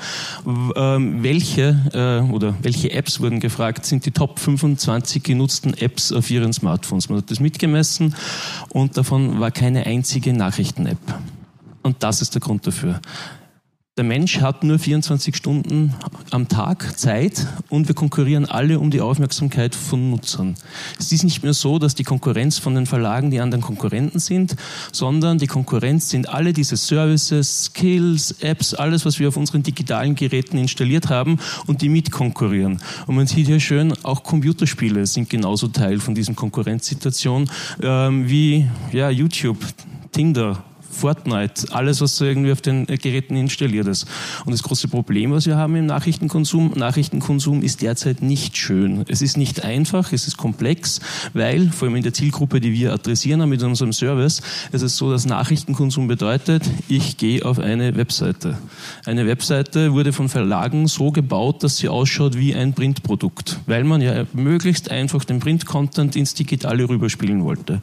ähm, 0.75 1.23
welche 1.23 1.79
äh, 1.93 2.33
oder 2.33 2.53
welche 2.61 2.91
Apps 2.91 3.21
wurden 3.21 3.39
gefragt, 3.39 3.85
sind 3.85 4.05
die 4.05 4.11
Top 4.11 4.39
25 4.39 5.23
genutzten 5.23 5.73
Apps 5.73 6.11
auf 6.11 6.29
ihren 6.29 6.51
Smartphones. 6.51 7.07
Man 7.07 7.19
hat 7.19 7.31
das 7.31 7.39
mitgemessen 7.39 8.13
und 8.67 8.97
davon 8.97 9.39
war 9.39 9.51
keine 9.51 9.85
einzige 9.85 10.33
Nachrichten-App. 10.33 10.97
Und 11.81 12.03
das 12.03 12.21
ist 12.21 12.33
der 12.33 12.41
Grund 12.41 12.67
dafür. 12.67 12.99
Der 13.97 14.03
Mensch 14.03 14.41
hat 14.41 14.65
nur 14.65 14.77
24 14.77 15.33
Stunden 15.37 15.93
am 16.29 16.49
Tag 16.49 16.99
Zeit 16.99 17.47
und 17.69 17.87
wir 17.87 17.95
konkurrieren 17.95 18.43
alle 18.43 18.77
um 18.79 18.91
die 18.91 18.99
Aufmerksamkeit 18.99 19.73
von 19.73 20.09
Nutzern. 20.09 20.55
Es 20.99 21.13
ist 21.13 21.23
nicht 21.23 21.43
mehr 21.43 21.53
so, 21.53 21.79
dass 21.79 21.95
die 21.95 22.03
Konkurrenz 22.03 22.57
von 22.57 22.75
den 22.75 22.87
Verlagen 22.87 23.31
die 23.31 23.39
anderen 23.39 23.63
Konkurrenten 23.63 24.19
sind, 24.19 24.57
sondern 24.91 25.37
die 25.37 25.47
Konkurrenz 25.47 26.09
sind 26.09 26.27
alle 26.27 26.51
diese 26.51 26.75
Services, 26.75 27.67
Skills, 27.67 28.35
Apps, 28.41 28.73
alles, 28.73 29.05
was 29.05 29.17
wir 29.17 29.29
auf 29.29 29.37
unseren 29.37 29.63
digitalen 29.63 30.15
Geräten 30.15 30.57
installiert 30.57 31.07
haben 31.07 31.39
und 31.65 31.81
die 31.81 31.87
mitkonkurrieren. 31.87 32.81
Und 33.07 33.15
man 33.15 33.27
sieht 33.27 33.47
hier 33.47 33.61
schön, 33.61 33.93
auch 34.03 34.23
Computerspiele 34.23 35.05
sind 35.05 35.29
genauso 35.29 35.69
Teil 35.69 36.01
von 36.01 36.13
diesen 36.13 36.35
Konkurrenzsituationen 36.35 37.49
ähm, 37.81 38.27
wie 38.27 38.67
ja, 38.91 39.09
YouTube, 39.09 39.59
Tinder, 40.11 40.65
Fortnite, 40.95 41.67
alles, 41.71 42.01
was 42.01 42.19
irgendwie 42.21 42.51
auf 42.51 42.61
den 42.61 42.85
Geräten 42.85 43.35
installiert 43.35 43.87
ist. 43.87 44.07
Und 44.45 44.53
das 44.53 44.63
große 44.63 44.87
Problem, 44.87 45.31
was 45.31 45.45
wir 45.45 45.57
haben 45.57 45.75
im 45.75 45.85
Nachrichtenkonsum, 45.85 46.73
Nachrichtenkonsum 46.75 47.61
ist 47.61 47.81
derzeit 47.81 48.21
nicht 48.21 48.57
schön. 48.57 49.03
Es 49.07 49.21
ist 49.21 49.37
nicht 49.37 49.63
einfach, 49.63 50.13
es 50.13 50.27
ist 50.27 50.37
komplex, 50.37 51.01
weil, 51.33 51.69
vor 51.69 51.87
allem 51.87 51.97
in 51.97 52.03
der 52.03 52.13
Zielgruppe, 52.13 52.61
die 52.61 52.73
wir 52.73 52.93
adressieren 52.93 53.47
mit 53.49 53.61
unserem 53.61 53.93
Service, 53.93 54.41
es 54.71 54.81
ist 54.81 54.97
so, 54.97 55.11
dass 55.11 55.25
Nachrichtenkonsum 55.25 56.07
bedeutet, 56.07 56.63
ich 56.87 57.17
gehe 57.17 57.45
auf 57.45 57.59
eine 57.59 57.95
Webseite. 57.97 58.57
Eine 59.05 59.27
Webseite 59.27 59.93
wurde 59.93 60.13
von 60.13 60.29
Verlagen 60.29 60.87
so 60.87 61.11
gebaut, 61.11 61.63
dass 61.63 61.77
sie 61.77 61.89
ausschaut 61.89 62.37
wie 62.37 62.55
ein 62.55 62.73
Printprodukt, 62.73 63.59
weil 63.65 63.83
man 63.83 64.01
ja 64.01 64.25
möglichst 64.33 64.91
einfach 64.91 65.25
den 65.25 65.39
Print-Content 65.39 66.15
ins 66.15 66.33
Digitale 66.33 66.87
rüberspielen 66.87 67.43
wollte. 67.43 67.81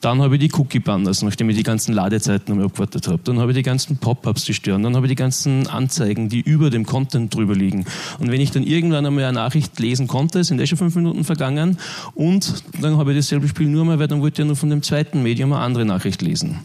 Dann 0.00 0.20
habe 0.20 0.36
ich 0.36 0.40
die 0.40 0.52
Cookie-Banners, 0.52 1.22
nachdem 1.22 1.50
ich 1.50 1.56
die 1.56 1.62
ganzen 1.62 1.92
Ladezeiten 1.92 2.39
Seiten 2.40 2.52
einmal 2.52 2.66
abgewartet 2.66 3.08
habe. 3.08 3.20
Dann 3.24 3.38
habe 3.38 3.52
ich 3.52 3.56
die 3.56 3.62
ganzen 3.62 3.96
Pop-ups, 3.98 4.44
die 4.44 4.54
stören. 4.54 4.82
Dann 4.82 4.96
habe 4.96 5.06
ich 5.06 5.10
die 5.10 5.16
ganzen 5.16 5.66
Anzeigen, 5.66 6.28
die 6.28 6.40
über 6.40 6.70
dem 6.70 6.86
Content 6.86 7.34
drüber 7.34 7.54
liegen. 7.54 7.84
Und 8.18 8.30
wenn 8.30 8.40
ich 8.40 8.50
dann 8.50 8.64
irgendwann 8.64 9.06
einmal 9.06 9.24
eine 9.24 9.34
Nachricht 9.34 9.78
lesen 9.78 10.06
konnte, 10.06 10.42
sind 10.44 10.60
eh 10.60 10.66
schon 10.66 10.78
fünf 10.78 10.94
Minuten 10.96 11.24
vergangen 11.24 11.78
und 12.14 12.64
dann 12.80 12.96
habe 12.96 13.12
ich 13.12 13.18
dasselbe 13.18 13.48
Spiel 13.48 13.68
nur 13.68 13.84
mal, 13.84 13.98
weil 13.98 14.08
dann 14.08 14.20
wollte 14.20 14.34
ich 14.34 14.38
ja 14.38 14.44
nur 14.46 14.56
von 14.56 14.70
dem 14.70 14.82
zweiten 14.82 15.22
Medium 15.22 15.52
eine 15.52 15.62
andere 15.62 15.84
Nachricht 15.84 16.22
lesen. 16.22 16.60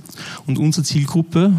Und 0.47 0.57
unsere 0.57 0.85
Zielgruppe, 0.85 1.53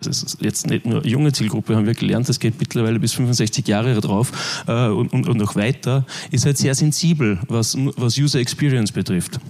das 0.00 0.22
ist 0.22 0.38
jetzt 0.40 0.68
nicht 0.68 0.86
nur 0.86 1.06
junge 1.06 1.32
Zielgruppe, 1.32 1.76
haben 1.76 1.86
wir 1.86 1.94
gelernt, 1.94 2.28
das 2.28 2.40
geht 2.40 2.58
mittlerweile 2.58 3.00
bis 3.00 3.12
65 3.14 3.66
Jahre 3.66 4.00
drauf 4.00 4.64
äh, 4.66 4.86
und, 4.86 5.12
und, 5.12 5.28
und 5.28 5.36
noch 5.36 5.56
weiter, 5.56 6.06
ist 6.30 6.46
halt 6.46 6.58
sehr 6.58 6.74
sensibel, 6.74 7.38
was, 7.48 7.76
was 7.96 8.16
User 8.16 8.38
Experience 8.38 8.92
betrifft. 8.92 9.40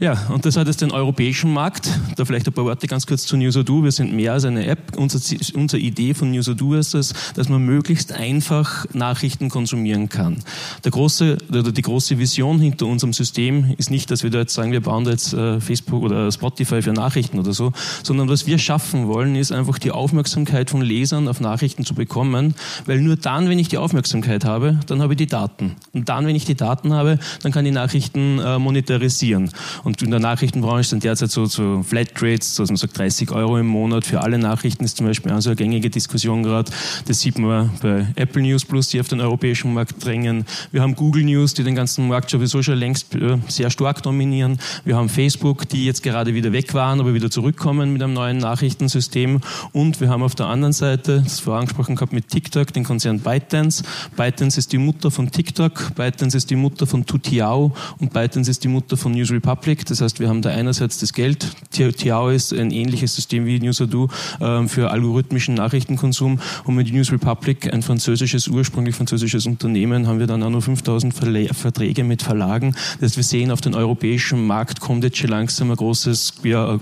Ja, 0.00 0.26
und 0.28 0.44
das 0.44 0.56
hat 0.56 0.66
jetzt 0.66 0.80
den 0.80 0.90
europäischen 0.90 1.52
Markt. 1.52 1.88
Da 2.16 2.24
vielleicht 2.24 2.48
ein 2.48 2.52
paar 2.52 2.64
Worte 2.64 2.88
ganz 2.88 3.06
kurz 3.06 3.26
zu 3.26 3.36
Newsado. 3.36 3.84
Wir 3.84 3.92
sind 3.92 4.12
mehr 4.12 4.32
als 4.32 4.44
eine 4.44 4.66
App. 4.66 4.96
Unser, 4.96 5.20
unsere 5.54 5.80
Idee 5.80 6.14
von 6.14 6.32
Newsado 6.32 6.74
ist 6.74 6.94
es, 6.94 7.14
dass 7.34 7.48
man 7.48 7.62
möglichst 7.62 8.12
einfach 8.12 8.86
Nachrichten 8.92 9.50
konsumieren 9.50 10.08
kann. 10.08 10.42
Der 10.82 10.90
große, 10.90 11.38
oder 11.48 11.70
die 11.70 11.82
große 11.82 12.18
Vision 12.18 12.58
hinter 12.58 12.86
unserem 12.86 13.12
System 13.12 13.72
ist 13.78 13.92
nicht, 13.92 14.10
dass 14.10 14.24
wir 14.24 14.30
da 14.30 14.40
jetzt 14.40 14.54
sagen, 14.54 14.72
wir 14.72 14.80
bauen 14.80 15.04
da 15.04 15.12
jetzt 15.12 15.32
äh, 15.32 15.60
Facebook 15.60 16.02
oder 16.02 16.32
Spotify 16.32 16.82
für 16.82 16.92
Nachrichten 16.92 17.38
oder 17.38 17.52
so, 17.52 17.72
sondern 18.02 18.28
was 18.28 18.48
wir 18.48 18.58
schaffen 18.58 19.06
wollen, 19.06 19.36
ist 19.36 19.52
einfach 19.52 19.78
die 19.78 19.92
Aufmerksamkeit 19.92 20.70
von 20.70 20.82
Lesern 20.82 21.28
auf 21.28 21.40
Nachrichten 21.40 21.84
zu 21.84 21.94
bekommen, 21.94 22.56
weil 22.84 23.00
nur 23.00 23.14
dann, 23.14 23.48
wenn 23.48 23.60
ich 23.60 23.68
die 23.68 23.78
Aufmerksamkeit 23.78 24.44
habe, 24.44 24.80
dann 24.88 25.00
habe 25.00 25.12
ich 25.12 25.18
die 25.18 25.28
Daten. 25.28 25.76
Und 25.92 26.08
dann, 26.08 26.26
wenn 26.26 26.34
ich 26.34 26.44
die 26.44 26.56
Daten 26.56 26.92
habe, 26.92 27.20
dann 27.42 27.52
kann 27.52 27.64
ich 27.64 27.72
Nachrichten 27.72 28.40
äh, 28.40 28.58
monetarisieren. 28.58 29.50
Und 29.84 30.00
in 30.00 30.10
der 30.10 30.18
Nachrichtenbranche 30.20 30.88
sind 30.88 31.04
derzeit 31.04 31.30
so, 31.30 31.44
so 31.44 31.82
Flatrates, 31.82 32.58
also 32.58 32.72
man 32.72 32.78
sagt 32.78 32.98
30 32.98 33.30
Euro 33.30 33.58
im 33.58 33.66
Monat 33.66 34.06
für 34.06 34.22
alle 34.22 34.38
Nachrichten 34.38 34.84
ist 34.84 34.96
zum 34.96 35.06
Beispiel 35.06 35.30
also 35.30 35.50
eine 35.50 35.56
gängige 35.56 35.90
Diskussion 35.90 36.42
gerade. 36.42 36.72
Das 37.06 37.20
sieht 37.20 37.38
man 37.38 37.70
bei 37.82 38.06
Apple 38.16 38.42
News 38.42 38.64
Plus, 38.64 38.88
die 38.88 39.00
auf 39.00 39.08
den 39.08 39.20
europäischen 39.20 39.74
Markt 39.74 40.02
drängen. 40.04 40.46
Wir 40.72 40.80
haben 40.80 40.94
Google 40.94 41.24
News, 41.24 41.52
die 41.52 41.64
den 41.64 41.74
ganzen 41.74 42.08
Markt 42.08 42.30
sowieso 42.30 42.62
schon 42.62 42.78
längst 42.78 43.14
äh, 43.14 43.36
sehr 43.48 43.70
stark 43.70 44.02
dominieren. 44.02 44.58
Wir 44.84 44.96
haben 44.96 45.10
Facebook, 45.10 45.68
die 45.68 45.84
jetzt 45.84 46.02
gerade 46.02 46.34
wieder 46.34 46.52
weg 46.52 46.72
waren, 46.72 47.00
aber 47.00 47.12
wieder 47.12 47.30
zurückkommen 47.30 47.92
mit 47.92 48.02
einem 48.02 48.14
neuen 48.14 48.38
Nachrichtensystem. 48.38 49.40
Und 49.72 50.00
wir 50.00 50.08
haben 50.08 50.22
auf 50.22 50.34
der 50.34 50.46
anderen 50.46 50.72
Seite, 50.72 51.20
das 51.22 51.40
vorher 51.40 51.60
angesprochen 51.60 51.96
gehabt 51.96 52.14
mit 52.14 52.28
TikTok, 52.28 52.72
den 52.72 52.84
Konzern 52.84 53.20
ByteDance. 53.20 53.84
ByteDance 54.16 54.58
ist 54.58 54.72
die 54.72 54.78
Mutter 54.78 55.10
von 55.10 55.30
TikTok, 55.30 55.94
ByteDance 55.94 56.38
ist 56.38 56.48
die 56.48 56.56
Mutter 56.56 56.86
von 56.86 57.04
Tutiao 57.04 57.72
und 57.98 58.14
ByteDance 58.14 58.50
ist 58.50 58.64
die 58.64 58.68
Mutter 58.68 58.96
von 58.96 59.12
News 59.12 59.30
Republic. 59.30 59.73
Traffic. 59.74 59.86
Das 59.86 60.00
heißt, 60.00 60.20
wir 60.20 60.28
haben 60.28 60.42
da 60.42 60.50
einerseits 60.50 60.98
das 60.98 61.12
Geld. 61.12 61.46
Tiao 61.70 62.28
ist 62.28 62.52
ein 62.52 62.70
ähnliches 62.70 63.14
System 63.14 63.46
wie 63.46 63.58
Newsado 63.60 64.08
äh, 64.40 64.66
für 64.66 64.90
algorithmischen 64.90 65.54
Nachrichtenkonsum. 65.54 66.40
Und 66.64 66.74
mit 66.74 66.92
News 66.92 67.12
Republic, 67.12 67.72
ein 67.72 67.82
französisches, 67.82 68.48
ursprünglich 68.48 68.94
französisches 68.94 69.46
Unternehmen, 69.46 70.06
haben 70.06 70.18
wir 70.18 70.26
dann 70.26 70.42
auch 70.42 70.50
noch 70.50 70.62
5000 70.62 71.14
Verträge 71.14 72.04
mit 72.04 72.22
Verlagen. 72.22 72.72
Das 73.00 73.10
heißt, 73.10 73.16
wir 73.16 73.24
sehen, 73.24 73.50
auf 73.50 73.60
den 73.60 73.74
europäischen 73.74 74.46
Markt 74.46 74.80
kommt 74.80 75.04
jetzt 75.04 75.18
schon 75.18 75.30
langsam 75.30 75.70
ein 75.70 75.76
großes, 75.76 76.34
ja, 76.44 76.78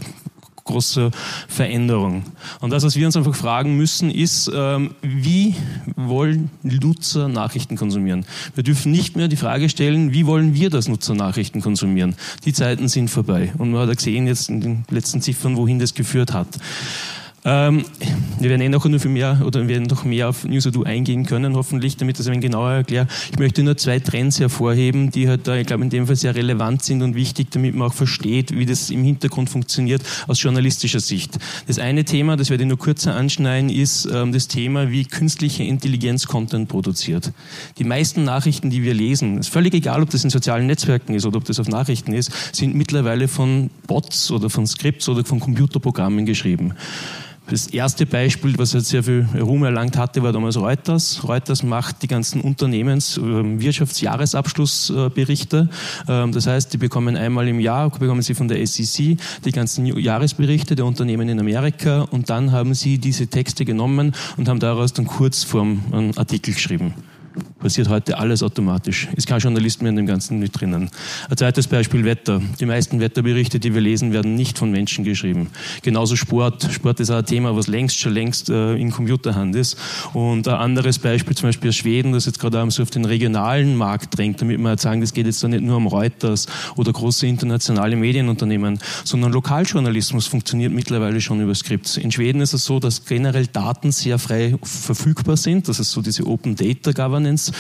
große 0.65 1.11
Veränderung. 1.49 2.25
Und 2.61 2.71
das, 2.71 2.85
was 2.85 2.97
wir 2.97 3.07
uns 3.07 3.17
einfach 3.17 3.35
fragen 3.35 3.77
müssen, 3.77 4.11
ist, 4.11 4.51
ähm, 4.55 4.95
wie 5.03 5.55
wollen 5.97 6.51
Nutzer 6.63 7.29
Nachrichten 7.29 7.77
konsumieren? 7.77 8.25
Wir 8.55 8.65
dürfen 8.65 8.93
nicht 8.93 9.17
mehr 9.17 9.29
die 9.29 9.37
Frage 9.37 9.69
stellen, 9.69 10.13
wie 10.13 10.27
wollen 10.27 10.55
wir 10.55 10.71
das 10.71 10.89
Nutzer 10.89 11.15
Nachrichten 11.15 11.61
konsumieren? 11.61 12.15
Die 12.45 12.53
Zeiten 12.53 12.89
sind 12.89 13.09
vorbei. 13.09 13.53
Und 13.59 13.73
man 13.73 13.89
hat 13.89 13.97
gesehen 13.97 14.27
jetzt 14.27 14.49
in 14.49 14.61
den 14.61 14.85
letzten 14.91 15.21
Ziffern, 15.21 15.57
wohin 15.57 15.79
das 15.79 15.95
geführt 15.95 16.33
hat. 16.33 16.49
Ähm, 17.45 17.85
wir 18.39 18.51
werden 18.51 18.63
eh 18.63 18.69
noch 18.69 18.85
nur 18.85 19.01
für 19.01 19.09
mehr 19.09 19.43
oder 19.45 19.63
wir 19.63 19.69
werden 19.69 19.87
noch 19.89 20.05
mehr 20.05 20.29
auf 20.29 20.45
Newsado 20.45 20.85
eingehen 20.85 21.27
können, 21.27 21.57
hoffentlich, 21.57 21.97
damit 21.97 22.19
das 22.19 22.29
ein 22.29 22.41
genauer 22.41 22.71
erkläre. 22.71 23.09
Ich 23.33 23.39
möchte 23.39 23.65
nur 23.65 23.77
zwei 23.77 23.99
Trends 23.99 24.39
hervorheben, 24.39 25.11
die 25.11 25.29
halt 25.29 25.49
da, 25.49 25.57
ich 25.57 25.67
glaube, 25.67 25.83
in 25.83 25.91
dem 25.91 26.07
Fall 26.07 26.15
sehr 26.15 26.37
relevant 26.37 26.85
sind 26.85 27.03
und 27.03 27.17
wichtig, 27.17 27.51
damit 27.51 27.75
man 27.75 27.89
auch 27.89 27.95
versteht, 27.95 28.57
wie 28.57 28.65
das 28.65 28.91
im 28.91 29.03
Hintergrund 29.03 29.51
funktioniert 29.51 30.03
aus 30.29 30.41
journalistischer 30.41 31.01
Sicht. 31.01 31.39
Das 31.67 31.81
eine 31.81 32.05
Thema, 32.05 32.37
das 32.37 32.51
werde 32.51 32.63
ich 32.63 32.69
nur 32.69 32.79
kurzer 32.79 33.15
anschneiden, 33.15 33.71
ist 33.71 34.09
ähm, 34.13 34.33
das 34.33 34.47
Thema, 34.47 34.91
wie 34.91 35.05
künstliche 35.05 35.65
Intelligenz 35.65 36.27
Content 36.27 36.69
produziert. 36.69 37.33
Die 37.79 37.85
meisten 37.85 38.23
Nachrichten, 38.23 38.71
die 38.71 38.85
wir 38.85 38.95
lesen, 38.95 39.39
ist 39.39 39.49
völlig 39.49 39.75
egal, 39.75 40.03
ob 40.03 40.11
das 40.11 40.23
in 40.23 40.31
sozialen 40.31 40.67
Netzwerken 40.67 41.15
ist 41.15 41.27
oder 41.27 41.39
ob 41.39 41.45
das 41.45 41.59
auf 41.59 41.67
Nachrichten 41.67 42.13
ist, 42.13 42.31
sind 42.55 42.77
mittlerweile 42.77 43.27
von 43.27 43.71
Bots 43.89 44.31
oder 44.31 44.49
von 44.49 44.67
Skripts 44.67 45.09
oder 45.09 45.25
von 45.25 45.41
Computerprogrammen 45.41 46.25
geschrieben. 46.25 46.75
Das 47.49 47.67
erste 47.67 48.07
Beispiel, 48.07 48.57
was 48.57 48.73
jetzt 48.73 48.89
sehr 48.89 49.03
viel 49.03 49.27
Ruhm 49.39 49.65
erlangt 49.65 49.99
hatte, 49.99 50.23
war 50.23 50.33
damals 50.33 50.57
Reuters. 50.57 51.27
Reuters 51.27 51.63
macht 51.63 52.03
die 52.03 52.07
ganzen 52.07 52.41
Unternehmens-, 52.41 53.17
ähm, 53.17 53.61
Wirtschaftsjahresabschlussberichte. 53.61 55.69
Ähm, 56.09 56.33
das 56.33 56.47
heißt, 56.47 56.73
die 56.73 56.79
bekommen 56.79 57.17
einmal 57.17 57.49
im 57.49 57.59
Jahr, 57.59 57.91
bekommen 57.91 58.23
sie 58.23 58.35
von 58.35 58.49
der 58.49 58.65
SEC 58.65 59.17
die 59.45 59.53
ganzen 59.53 59.87
Jahresberichte 59.87 60.77
der 60.77 60.87
Unternehmen 60.87 61.29
in 61.29 61.41
Amerika 61.41 62.03
und 62.03 62.31
dann 62.31 62.53
haben 62.53 62.75
sie 62.75 62.99
diese 62.99 63.27
Texte 63.27 63.65
genommen 63.65 64.15
und 64.37 64.49
haben 64.49 64.61
daraus 64.61 64.93
dann 64.93 65.07
Kurzform 65.07 65.83
einen 65.93 66.17
Artikel 66.17 66.55
geschrieben 66.55 66.95
passiert 67.63 67.89
heute 67.89 68.19
alles 68.19 68.43
automatisch. 68.43 69.09
Ist 69.17 69.27
kein 69.27 69.39
Journalist 69.39 69.83
mehr 69.83 69.91
in 69.91 69.97
dem 69.97 70.07
Ganzen 70.07 70.39
mit 70.39 70.61
drinnen. 70.61 70.91
Ein 71.31 71.37
zweites 71.37 71.69
Beispiel 71.69 72.05
Wetter. 72.05 72.43
Die 72.61 72.67
meisten 72.67 73.01
Wetterberichte, 73.01 73.61
die 73.61 73.73
wir 73.73 73.81
lesen, 73.81 74.13
werden 74.13 74.35
nicht 74.35 74.59
von 74.59 74.71
Menschen 74.71 75.05
geschrieben. 75.05 75.49
Genauso 75.83 76.17
Sport. 76.17 76.69
Sport 76.73 77.01
ist 77.01 77.11
auch 77.11 77.19
ein 77.19 77.27
Thema, 77.27 77.57
was 77.57 77.69
längst 77.69 77.99
schon 77.99 78.13
längst 78.13 78.51
äh, 78.51 78.75
in 78.75 78.91
Computerhand 78.91 79.55
ist. 79.55 79.79
Und 80.13 80.49
ein 80.49 80.55
anderes 80.55 80.99
Beispiel, 80.99 81.37
zum 81.37 81.49
Beispiel 81.49 81.73
Schweden, 81.73 82.13
das 82.13 82.27
jetzt 82.27 82.41
gerade 82.41 82.69
so 82.71 82.83
auf 82.83 82.91
den 82.91 83.05
regionalen 83.05 83.77
Markt 83.77 84.19
drängt, 84.19 84.41
damit 84.41 84.59
wir 84.59 84.69
halt 84.69 84.81
sagen, 84.81 85.01
das 85.01 85.15
geht 85.15 85.27
jetzt 85.27 85.43
da 85.43 85.49
nicht 85.49 85.63
nur 85.63 85.77
um 85.77 85.87
Reuters 85.87 86.47
oder 86.77 86.93
große 86.93 87.27
internationale 87.27 87.95
Medienunternehmen, 87.95 88.81
sondern 89.05 89.33
Lokaljournalismus 89.33 90.27
funktioniert 90.27 90.73
mittlerweile 90.73 91.21
schon 91.21 91.41
über 91.41 91.55
Skripts. 91.55 91.97
In 91.97 92.11
Schweden 92.11 92.41
ist 92.41 92.55
es 92.55 92.65
so, 92.65 92.81
dass 92.81 93.05
generell 93.05 93.47
Daten 93.47 93.93
sehr 93.93 94.19
frei 94.19 94.57
verfügbar 94.63 95.37
sind. 95.37 95.69
Das 95.69 95.79
ist 95.79 95.93
so 95.93 96.03
diese 96.03 96.27
Open 96.27 96.57
Data 96.57 96.91
Governance 96.91 97.52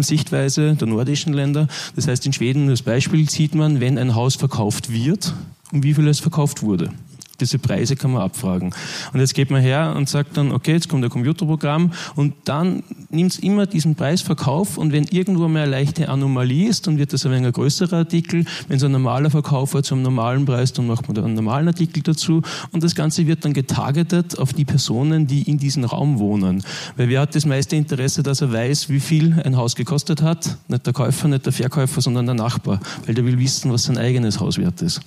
Sichtweise 0.00 0.74
der 0.74 0.88
nordischen 0.88 1.32
Länder. 1.32 1.68
Das 1.96 2.08
heißt, 2.08 2.24
in 2.26 2.32
Schweden, 2.32 2.68
das 2.68 2.82
Beispiel 2.82 3.28
sieht 3.28 3.54
man, 3.54 3.80
wenn 3.80 3.98
ein 3.98 4.14
Haus 4.14 4.36
verkauft 4.36 4.92
wird, 4.92 5.34
um 5.72 5.82
wie 5.82 5.94
viel 5.94 6.08
es 6.08 6.20
verkauft 6.20 6.62
wurde. 6.62 6.90
Diese 7.40 7.58
Preise 7.58 7.96
kann 7.96 8.12
man 8.12 8.22
abfragen. 8.22 8.72
Und 9.12 9.18
jetzt 9.18 9.34
geht 9.34 9.50
man 9.50 9.60
her 9.60 9.94
und 9.96 10.08
sagt 10.08 10.36
dann, 10.36 10.52
okay, 10.52 10.72
jetzt 10.72 10.88
kommt 10.88 11.04
ein 11.04 11.10
Computerprogramm 11.10 11.92
und 12.14 12.34
dann 12.44 12.84
nimmt 13.14 13.32
es 13.32 13.38
immer 13.38 13.66
diesen 13.66 13.94
Preisverkauf 13.94 14.76
und 14.76 14.92
wenn 14.92 15.04
irgendwo 15.04 15.48
mal 15.48 15.62
eine 15.62 15.70
leichte 15.70 16.08
Anomalie 16.08 16.68
ist, 16.68 16.86
dann 16.86 16.98
wird 16.98 17.12
das 17.12 17.24
ein 17.24 17.32
wenig 17.32 17.46
ein 17.46 17.52
größerer 17.52 17.96
Artikel. 17.98 18.44
Wenn 18.68 18.76
es 18.76 18.84
ein 18.84 18.92
normaler 18.92 19.30
Verkauf 19.30 19.74
war 19.74 19.82
zum 19.82 20.02
normalen 20.02 20.44
Preis, 20.44 20.72
dann 20.72 20.86
macht 20.86 21.08
man 21.08 21.14
da 21.14 21.24
einen 21.24 21.34
normalen 21.34 21.68
Artikel 21.68 22.02
dazu 22.02 22.42
und 22.72 22.82
das 22.82 22.94
Ganze 22.94 23.26
wird 23.26 23.44
dann 23.44 23.52
getargetet 23.52 24.38
auf 24.38 24.52
die 24.52 24.64
Personen, 24.64 25.26
die 25.26 25.42
in 25.42 25.58
diesem 25.58 25.84
Raum 25.84 26.18
wohnen. 26.18 26.62
Weil 26.96 27.08
wer 27.08 27.20
hat 27.20 27.34
das 27.34 27.46
meiste 27.46 27.76
Interesse, 27.76 28.22
dass 28.22 28.40
er 28.40 28.52
weiß, 28.52 28.88
wie 28.88 29.00
viel 29.00 29.40
ein 29.44 29.56
Haus 29.56 29.76
gekostet 29.76 30.22
hat? 30.22 30.58
Nicht 30.68 30.86
der 30.86 30.92
Käufer, 30.92 31.28
nicht 31.28 31.46
der 31.46 31.52
Verkäufer, 31.52 32.00
sondern 32.00 32.26
der 32.26 32.34
Nachbar, 32.34 32.80
weil 33.06 33.14
der 33.14 33.24
will 33.24 33.38
wissen, 33.38 33.72
was 33.72 33.84
sein 33.84 33.98
eigenes 33.98 34.40
Haus 34.40 34.58
wert 34.58 34.82
ist. 34.82 35.00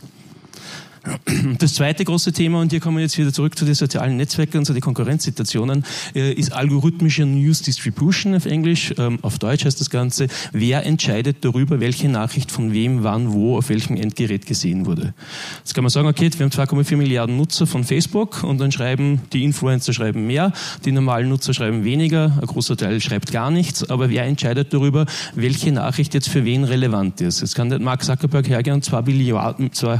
Das 1.59 1.75
zweite 1.75 2.03
große 2.03 2.31
Thema, 2.33 2.61
und 2.61 2.71
hier 2.71 2.79
kommen 2.79 2.97
wir 2.97 3.03
jetzt 3.03 3.17
wieder 3.17 3.31
zurück 3.31 3.57
zu 3.57 3.65
den 3.65 3.73
sozialen 3.73 4.17
Netzwerken 4.17 4.59
und 4.59 4.65
zu 4.65 4.73
den 4.73 4.81
Konkurrenzsituationen, 4.81 5.85
äh, 6.15 6.33
ist 6.33 6.53
algorithmische 6.53 7.25
News 7.25 7.61
Distribution 7.61 8.35
auf 8.35 8.45
Englisch. 8.45 8.93
Ähm, 8.97 9.19
auf 9.21 9.39
Deutsch 9.39 9.65
heißt 9.65 9.79
das 9.79 9.89
Ganze, 9.89 10.27
wer 10.51 10.85
entscheidet 10.85 11.37
darüber, 11.41 11.79
welche 11.79 12.09
Nachricht 12.09 12.51
von 12.51 12.73
wem, 12.73 13.03
wann, 13.03 13.33
wo, 13.33 13.57
auf 13.57 13.69
welchem 13.69 13.97
Endgerät 13.97 14.45
gesehen 14.45 14.85
wurde. 14.85 15.13
Jetzt 15.59 15.73
kann 15.73 15.83
man 15.83 15.89
sagen, 15.89 16.07
okay, 16.07 16.29
wir 16.37 16.45
haben 16.45 16.51
2,4 16.51 16.97
Milliarden 16.97 17.37
Nutzer 17.37 17.67
von 17.67 17.83
Facebook 17.83 18.43
und 18.43 18.59
dann 18.59 18.71
schreiben 18.71 19.21
die 19.33 19.43
Influencer 19.43 19.93
schreiben 19.93 20.27
mehr, 20.27 20.51
die 20.85 20.91
normalen 20.91 21.29
Nutzer 21.29 21.53
schreiben 21.53 21.83
weniger, 21.83 22.37
ein 22.41 22.47
großer 22.47 22.77
Teil 22.77 23.01
schreibt 23.01 23.31
gar 23.31 23.51
nichts, 23.51 23.89
aber 23.89 24.09
wer 24.09 24.23
entscheidet 24.23 24.73
darüber, 24.73 25.05
welche 25.35 25.71
Nachricht 25.71 26.13
jetzt 26.13 26.29
für 26.29 26.45
wen 26.45 26.63
relevant 26.63 27.21
ist? 27.21 27.41
Jetzt 27.41 27.55
kann 27.55 27.69
der 27.69 27.79
Mark 27.79 28.03
Zuckerberg 28.03 28.47
hergehen 28.47 28.75
und 28.75 28.85
zwei 28.85 29.01
Billiarden, 29.01 29.71
zwei 29.73 29.99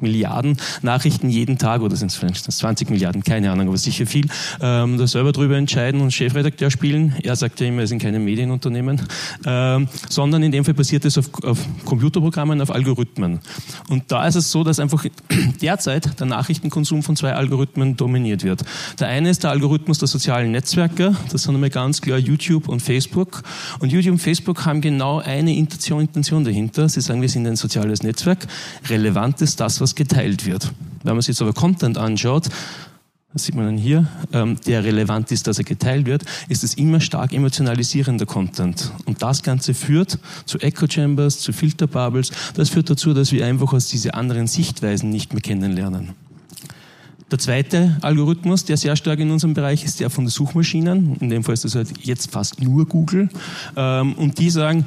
Milliarden 0.00 0.56
Nachrichten 0.82 1.28
jeden 1.28 1.58
Tag, 1.58 1.82
oder 1.82 1.96
sind 1.96 2.10
es 2.10 2.16
vielleicht 2.16 2.50
20 2.50 2.90
Milliarden, 2.90 3.22
keine 3.22 3.50
Ahnung, 3.50 3.68
aber 3.68 3.76
sicher 3.76 4.06
viel, 4.06 4.26
ähm, 4.60 4.98
da 4.98 5.06
selber 5.06 5.32
drüber 5.32 5.56
entscheiden 5.56 6.00
und 6.00 6.12
Chefredakteur 6.12 6.70
spielen. 6.70 7.14
Er 7.22 7.36
sagt 7.36 7.60
ja 7.60 7.66
immer, 7.66 7.82
es 7.82 7.90
sind 7.90 8.00
keine 8.00 8.18
Medienunternehmen, 8.18 9.02
ähm, 9.44 9.88
sondern 10.08 10.42
in 10.42 10.52
dem 10.52 10.64
Fall 10.64 10.74
basiert 10.74 11.04
es 11.04 11.18
auf, 11.18 11.30
auf 11.42 11.58
Computerprogrammen, 11.84 12.60
auf 12.60 12.70
Algorithmen. 12.70 13.40
Und 13.88 14.04
da 14.08 14.26
ist 14.26 14.36
es 14.36 14.50
so, 14.50 14.64
dass 14.64 14.78
einfach 14.78 15.04
derzeit 15.60 16.18
der 16.20 16.26
Nachrichtenkonsum 16.26 17.02
von 17.02 17.16
zwei 17.16 17.32
Algorithmen 17.34 17.96
dominiert 17.96 18.44
wird. 18.44 18.64
Der 19.00 19.08
eine 19.08 19.30
ist 19.30 19.42
der 19.42 19.50
Algorithmus 19.50 19.98
der 19.98 20.08
sozialen 20.08 20.50
Netzwerke, 20.50 21.14
das 21.30 21.42
sind 21.42 21.54
einmal 21.54 21.70
ganz 21.70 22.00
klar 22.00 22.18
YouTube 22.18 22.68
und 22.68 22.80
Facebook. 22.80 23.42
Und 23.80 23.92
YouTube 23.92 24.12
und 24.12 24.18
Facebook 24.18 24.64
haben 24.64 24.80
genau 24.80 25.18
eine 25.18 25.54
Intention, 25.54 26.08
dahinter. 26.44 26.88
Sie 26.88 27.00
sagen, 27.00 27.22
wir 27.22 27.28
sind 27.28 27.46
ein 27.46 27.56
soziales 27.56 28.02
Netzwerk. 28.02 28.46
Relevant 28.88 29.40
ist 29.42 29.60
das, 29.60 29.80
was 29.80 29.94
geteilt 29.96 30.46
wird. 30.46 30.72
Wenn 31.02 31.14
man 31.14 31.22
sich 31.22 31.28
jetzt 31.28 31.42
aber 31.42 31.52
Content 31.52 31.98
anschaut, 31.98 32.48
das 33.36 33.44
sieht 33.44 33.54
man 33.54 33.66
dann 33.66 33.76
hier, 33.76 34.06
ähm, 34.32 34.56
der 34.66 34.82
relevant 34.82 35.30
ist, 35.30 35.46
dass 35.46 35.58
er 35.58 35.64
geteilt 35.64 36.06
wird, 36.06 36.24
ist 36.48 36.64
es 36.64 36.72
immer 36.72 37.00
stark 37.00 37.34
emotionalisierender 37.34 38.24
Content. 38.24 38.92
Und 39.04 39.20
das 39.22 39.42
Ganze 39.42 39.74
führt 39.74 40.18
zu 40.46 40.58
Echo 40.58 40.86
Chambers, 40.88 41.40
zu 41.40 41.52
Filterbubbles. 41.52 42.30
Das 42.54 42.70
führt 42.70 42.88
dazu, 42.88 43.12
dass 43.12 43.32
wir 43.32 43.44
einfach 43.44 43.74
aus 43.74 43.88
diese 43.88 44.14
anderen 44.14 44.46
Sichtweisen 44.46 45.10
nicht 45.10 45.34
mehr 45.34 45.42
kennenlernen. 45.42 46.14
Der 47.30 47.38
zweite 47.38 47.98
Algorithmus, 48.00 48.64
der 48.64 48.78
sehr 48.78 48.96
stark 48.96 49.18
in 49.18 49.30
unserem 49.30 49.52
Bereich 49.52 49.84
ist, 49.84 50.00
der 50.00 50.10
von 50.10 50.24
den 50.24 50.30
Suchmaschinen. 50.30 51.16
In 51.20 51.28
dem 51.28 51.44
Fall 51.44 51.54
ist 51.54 51.64
das 51.64 51.74
halt 51.74 51.88
jetzt 52.02 52.30
fast 52.30 52.62
nur 52.62 52.86
Google. 52.86 53.28
Ähm, 53.76 54.14
und 54.14 54.38
die 54.38 54.48
sagen, 54.48 54.86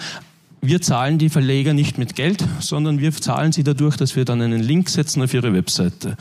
wir 0.62 0.82
zahlen 0.82 1.18
die 1.18 1.30
Verleger 1.30 1.74
nicht 1.74 1.98
mit 1.98 2.16
Geld, 2.16 2.44
sondern 2.60 3.00
wir 3.00 3.12
zahlen 3.14 3.52
sie 3.52 3.64
dadurch, 3.64 3.98
dass 3.98 4.16
wir 4.16 4.26
dann 4.26 4.42
einen 4.42 4.62
Link 4.62 4.90
setzen 4.90 5.22
auf 5.22 5.34
ihre 5.34 5.54
Webseite. 5.54 6.18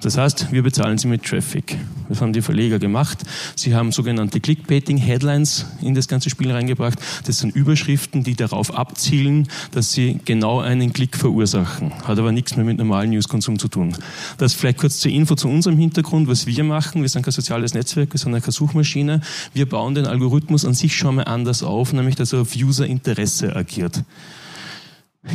Das 0.00 0.16
heißt, 0.16 0.52
wir 0.52 0.62
bezahlen 0.62 0.96
sie 0.96 1.08
mit 1.08 1.24
Traffic. 1.24 1.76
Das 2.08 2.20
haben 2.20 2.32
die 2.32 2.40
Verleger 2.40 2.78
gemacht. 2.78 3.18
Sie 3.56 3.74
haben 3.74 3.90
sogenannte 3.90 4.38
Clickbaiting-Headlines 4.38 5.66
in 5.82 5.96
das 5.96 6.06
ganze 6.06 6.30
Spiel 6.30 6.52
reingebracht. 6.52 6.98
Das 7.26 7.38
sind 7.38 7.56
Überschriften, 7.56 8.22
die 8.22 8.36
darauf 8.36 8.72
abzielen, 8.72 9.48
dass 9.72 9.92
sie 9.92 10.20
genau 10.24 10.60
einen 10.60 10.92
Klick 10.92 11.16
verursachen. 11.16 11.92
Hat 12.04 12.16
aber 12.16 12.30
nichts 12.30 12.54
mehr 12.54 12.64
mit 12.64 12.78
normalem 12.78 13.10
Newskonsum 13.10 13.58
zu 13.58 13.66
tun. 13.66 13.96
Das 14.38 14.54
vielleicht 14.54 14.78
kurz 14.78 15.00
zur 15.00 15.10
Info 15.10 15.34
zu 15.34 15.48
unserem 15.48 15.78
Hintergrund, 15.78 16.28
was 16.28 16.46
wir 16.46 16.62
machen. 16.62 17.02
Wir 17.02 17.08
sind 17.08 17.22
kein 17.22 17.32
soziales 17.32 17.74
Netzwerk, 17.74 18.12
wir 18.12 18.20
sind 18.20 18.32
keine 18.32 18.52
Suchmaschine. 18.52 19.20
Wir 19.52 19.68
bauen 19.68 19.96
den 19.96 20.06
Algorithmus 20.06 20.64
an 20.64 20.74
sich 20.74 20.96
schon 20.96 21.16
mal 21.16 21.24
anders 21.24 21.64
auf, 21.64 21.92
nämlich 21.92 22.14
dass 22.14 22.32
er 22.32 22.42
auf 22.42 22.54
User-Interesse 22.54 23.56
agiert. 23.56 24.04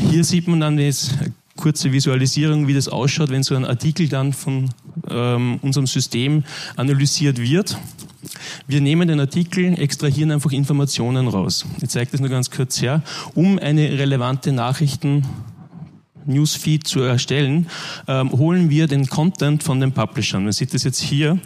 Hier 0.10 0.24
sieht 0.24 0.48
man 0.48 0.62
dann 0.62 0.78
das 0.78 1.12
kurze 1.56 1.92
Visualisierung, 1.92 2.68
wie 2.68 2.74
das 2.74 2.88
ausschaut, 2.88 3.30
wenn 3.30 3.44
so 3.44 3.56
ein 3.56 3.66
Artikel 3.66 4.08
dann 4.08 4.34
von 4.34 4.70
ähm, 5.10 5.60
unserem 5.62 5.88
System 5.88 6.44
analysiert 6.76 7.40
wird. 7.40 7.78
Wir 8.68 8.82
nehmen 8.82 9.08
den 9.08 9.20
Artikel, 9.20 9.78
extrahieren 9.80 10.32
einfach 10.32 10.52
Informationen 10.52 11.28
raus. 11.28 11.66
Ich 11.82 11.90
zeige 11.90 12.12
das 12.12 12.20
nur 12.22 12.30
ganz 12.30 12.50
kurz 12.50 12.82
her, 12.82 13.04
um 13.36 13.60
eine 13.60 13.98
relevante 14.00 14.52
Nachrichten 14.52 15.24
Newsfeed 16.26 16.88
zu 16.88 17.02
erstellen, 17.02 17.68
ähm, 18.08 18.32
holen 18.32 18.70
wir 18.70 18.88
den 18.88 19.08
Content 19.08 19.64
von 19.64 19.80
den 19.80 19.92
Publishern. 19.92 20.44
Man 20.44 20.54
sieht 20.54 20.74
das 20.74 20.84
jetzt 20.84 21.02
hier 21.02 21.40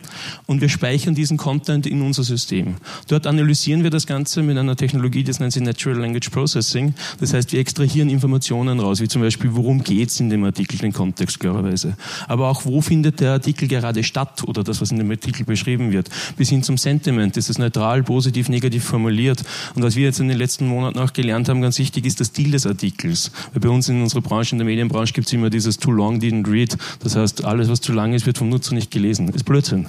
und 0.46 0.62
wir 0.62 0.70
speichern 0.70 1.16
diesen 1.16 1.38
Content 1.38 1.86
in 1.86 2.02
unser 2.02 2.24
System. 2.24 2.76
Dort 3.08 3.28
analysieren 3.28 3.84
wir 3.84 3.90
das 3.90 4.08
Ganze 4.08 4.44
mit 4.44 4.58
einer 4.58 4.76
Technologie, 4.76 5.24
das 5.24 5.40
nennt 5.40 5.54
sich 5.54 5.64
Natural 5.64 6.00
Language 6.00 6.30
Processing. 6.30 6.94
Das 7.20 7.34
heißt, 7.34 7.52
wir 7.54 7.60
extrahieren 7.60 8.10
Informationen 8.10 8.80
raus, 8.80 9.02
wie 9.02 9.08
zum 9.08 9.22
Beispiel, 9.22 9.54
worum 9.54 9.84
geht 9.84 10.10
es 10.10 10.20
in 10.20 10.30
dem 10.30 10.44
Artikel, 10.44 10.78
den 10.78 10.94
Kontext 10.94 11.40
klarerweise. 11.40 11.96
Aber 12.28 12.50
auch, 12.50 12.66
wo 12.66 12.82
findet 12.82 13.20
der 13.20 13.32
Artikel 13.32 13.68
gerade 13.68 14.04
statt 14.04 14.44
oder 14.46 14.64
das, 14.64 14.82
was 14.82 14.92
in 14.92 14.98
dem 14.98 15.10
Artikel 15.10 15.46
beschrieben 15.46 15.92
wird. 15.92 16.10
Bis 16.38 16.50
hin 16.50 16.64
zum 16.64 16.78
Sentiment. 16.78 17.38
Ist 17.38 17.50
es 17.50 17.58
neutral, 17.58 18.04
positiv, 18.04 18.50
negativ 18.50 18.84
formuliert? 18.84 19.44
Und 19.76 19.84
was 19.84 19.96
wir 19.96 20.06
jetzt 20.06 20.20
in 20.20 20.28
den 20.28 20.38
letzten 20.38 20.68
Monaten 20.68 21.00
auch 21.00 21.14
gelernt 21.14 21.50
haben, 21.50 21.62
ganz 21.62 21.80
wichtig, 21.80 22.06
ist 22.06 22.20
der 22.20 22.26
Stil 22.26 22.52
des 22.52 22.66
Artikels. 22.66 23.32
Weil 23.54 23.62
bei 23.62 23.70
uns 23.70 23.90
in 23.90 24.02
unserer 24.02 24.22
Branche, 24.22 24.56
in 24.56 24.60
der 24.60 24.67
Medienbranche 24.68 25.14
gibt 25.14 25.28
es 25.28 25.34
immer 25.34 25.50
dieses 25.50 25.78
too 25.78 25.92
long 25.92 26.20
didn't 26.20 26.50
read. 26.50 26.78
Das 27.00 27.16
heißt, 27.16 27.46
alles, 27.46 27.70
was 27.70 27.82
zu 27.82 27.94
lang 27.94 28.14
ist, 28.14 28.26
wird 28.26 28.38
vom 28.38 28.50
Nutzer 28.50 28.76
nicht 28.76 28.92
gelesen. 28.92 29.28
Das 29.28 29.38
ist 29.38 29.44
Blödsinn. 29.44 29.88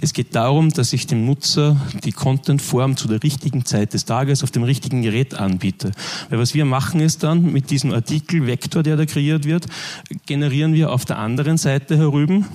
Es 0.00 0.12
geht 0.12 0.34
darum, 0.34 0.70
dass 0.70 0.92
ich 0.92 1.06
dem 1.06 1.26
Nutzer 1.26 1.76
die 2.04 2.12
Contentform 2.12 2.96
zu 2.96 3.08
der 3.08 3.22
richtigen 3.22 3.64
Zeit 3.64 3.94
des 3.94 4.04
Tages 4.04 4.42
auf 4.42 4.50
dem 4.50 4.62
richtigen 4.62 5.02
Gerät 5.02 5.34
anbiete. 5.34 5.92
Weil 6.28 6.38
was 6.38 6.54
wir 6.54 6.64
machen 6.64 7.00
ist 7.00 7.22
dann, 7.22 7.52
mit 7.52 7.70
diesem 7.70 7.92
Artikelvektor, 7.92 8.82
der 8.82 8.96
da 8.96 9.06
kreiert 9.06 9.44
wird, 9.44 9.66
generieren 10.26 10.74
wir 10.74 10.92
auf 10.92 11.04
der 11.04 11.18
anderen 11.18 11.56
Seite 11.56 11.96
herüben 11.96 12.46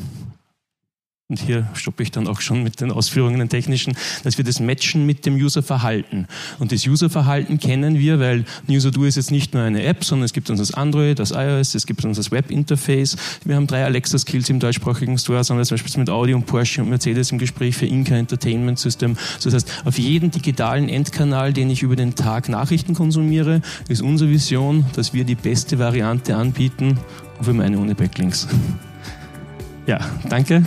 und 1.29 1.39
hier 1.39 1.67
stoppe 1.73 2.03
ich 2.03 2.11
dann 2.11 2.27
auch 2.27 2.41
schon 2.41 2.63
mit 2.63 2.81
den 2.81 2.91
Ausführungen 2.91 3.39
den 3.39 3.47
technischen, 3.47 3.95
dass 4.23 4.37
wir 4.37 4.43
das 4.43 4.59
matchen 4.59 5.05
mit 5.05 5.25
dem 5.25 5.35
Userverhalten. 5.35 6.27
Und 6.59 6.73
das 6.73 6.85
Userverhalten 6.85 7.59
kennen 7.59 7.97
wir, 7.97 8.19
weil 8.19 8.43
NuserDo 8.67 9.05
ist 9.05 9.15
jetzt 9.15 9.31
nicht 9.31 9.53
nur 9.53 9.63
eine 9.63 9.83
App, 9.83 10.03
sondern 10.03 10.25
es 10.25 10.33
gibt 10.33 10.49
uns 10.49 10.59
das 10.59 10.73
Android, 10.73 11.17
das 11.17 11.31
iOS, 11.31 11.75
es 11.75 11.85
gibt 11.85 12.03
uns 12.03 12.17
das 12.17 12.29
Webinterface. 12.29 13.15
Wir 13.45 13.55
haben 13.55 13.67
drei 13.67 13.85
Alexa-Skills 13.85 14.49
im 14.49 14.59
deutschsprachigen 14.59 15.17
Store, 15.17 15.43
sondern 15.45 15.65
zum 15.65 15.77
Beispiel 15.77 15.99
mit 16.01 16.09
Audi 16.09 16.33
und 16.33 16.45
Porsche 16.45 16.83
und 16.83 16.89
Mercedes 16.89 17.31
im 17.31 17.37
Gespräch 17.37 17.77
für 17.77 17.85
Inca 17.85 18.15
Entertainment 18.15 18.77
System. 18.77 19.15
Das 19.41 19.53
heißt, 19.53 19.85
auf 19.85 19.97
jeden 19.97 20.29
digitalen 20.29 20.89
Endkanal, 20.89 21.53
den 21.53 21.69
ich 21.69 21.83
über 21.83 21.95
den 21.95 22.15
Tag 22.15 22.49
Nachrichten 22.49 22.93
konsumiere, 22.93 23.61
ist 23.87 24.01
unsere 24.01 24.29
Vision, 24.29 24.85
dass 24.95 25.13
wir 25.13 25.23
die 25.23 25.35
beste 25.35 25.79
Variante 25.79 26.35
anbieten. 26.35 26.99
Und 27.39 27.47
wir 27.47 27.53
meinen 27.53 27.77
ohne 27.77 27.95
Backlinks. 27.95 28.47
Ja, 29.85 29.99
danke. 30.29 30.63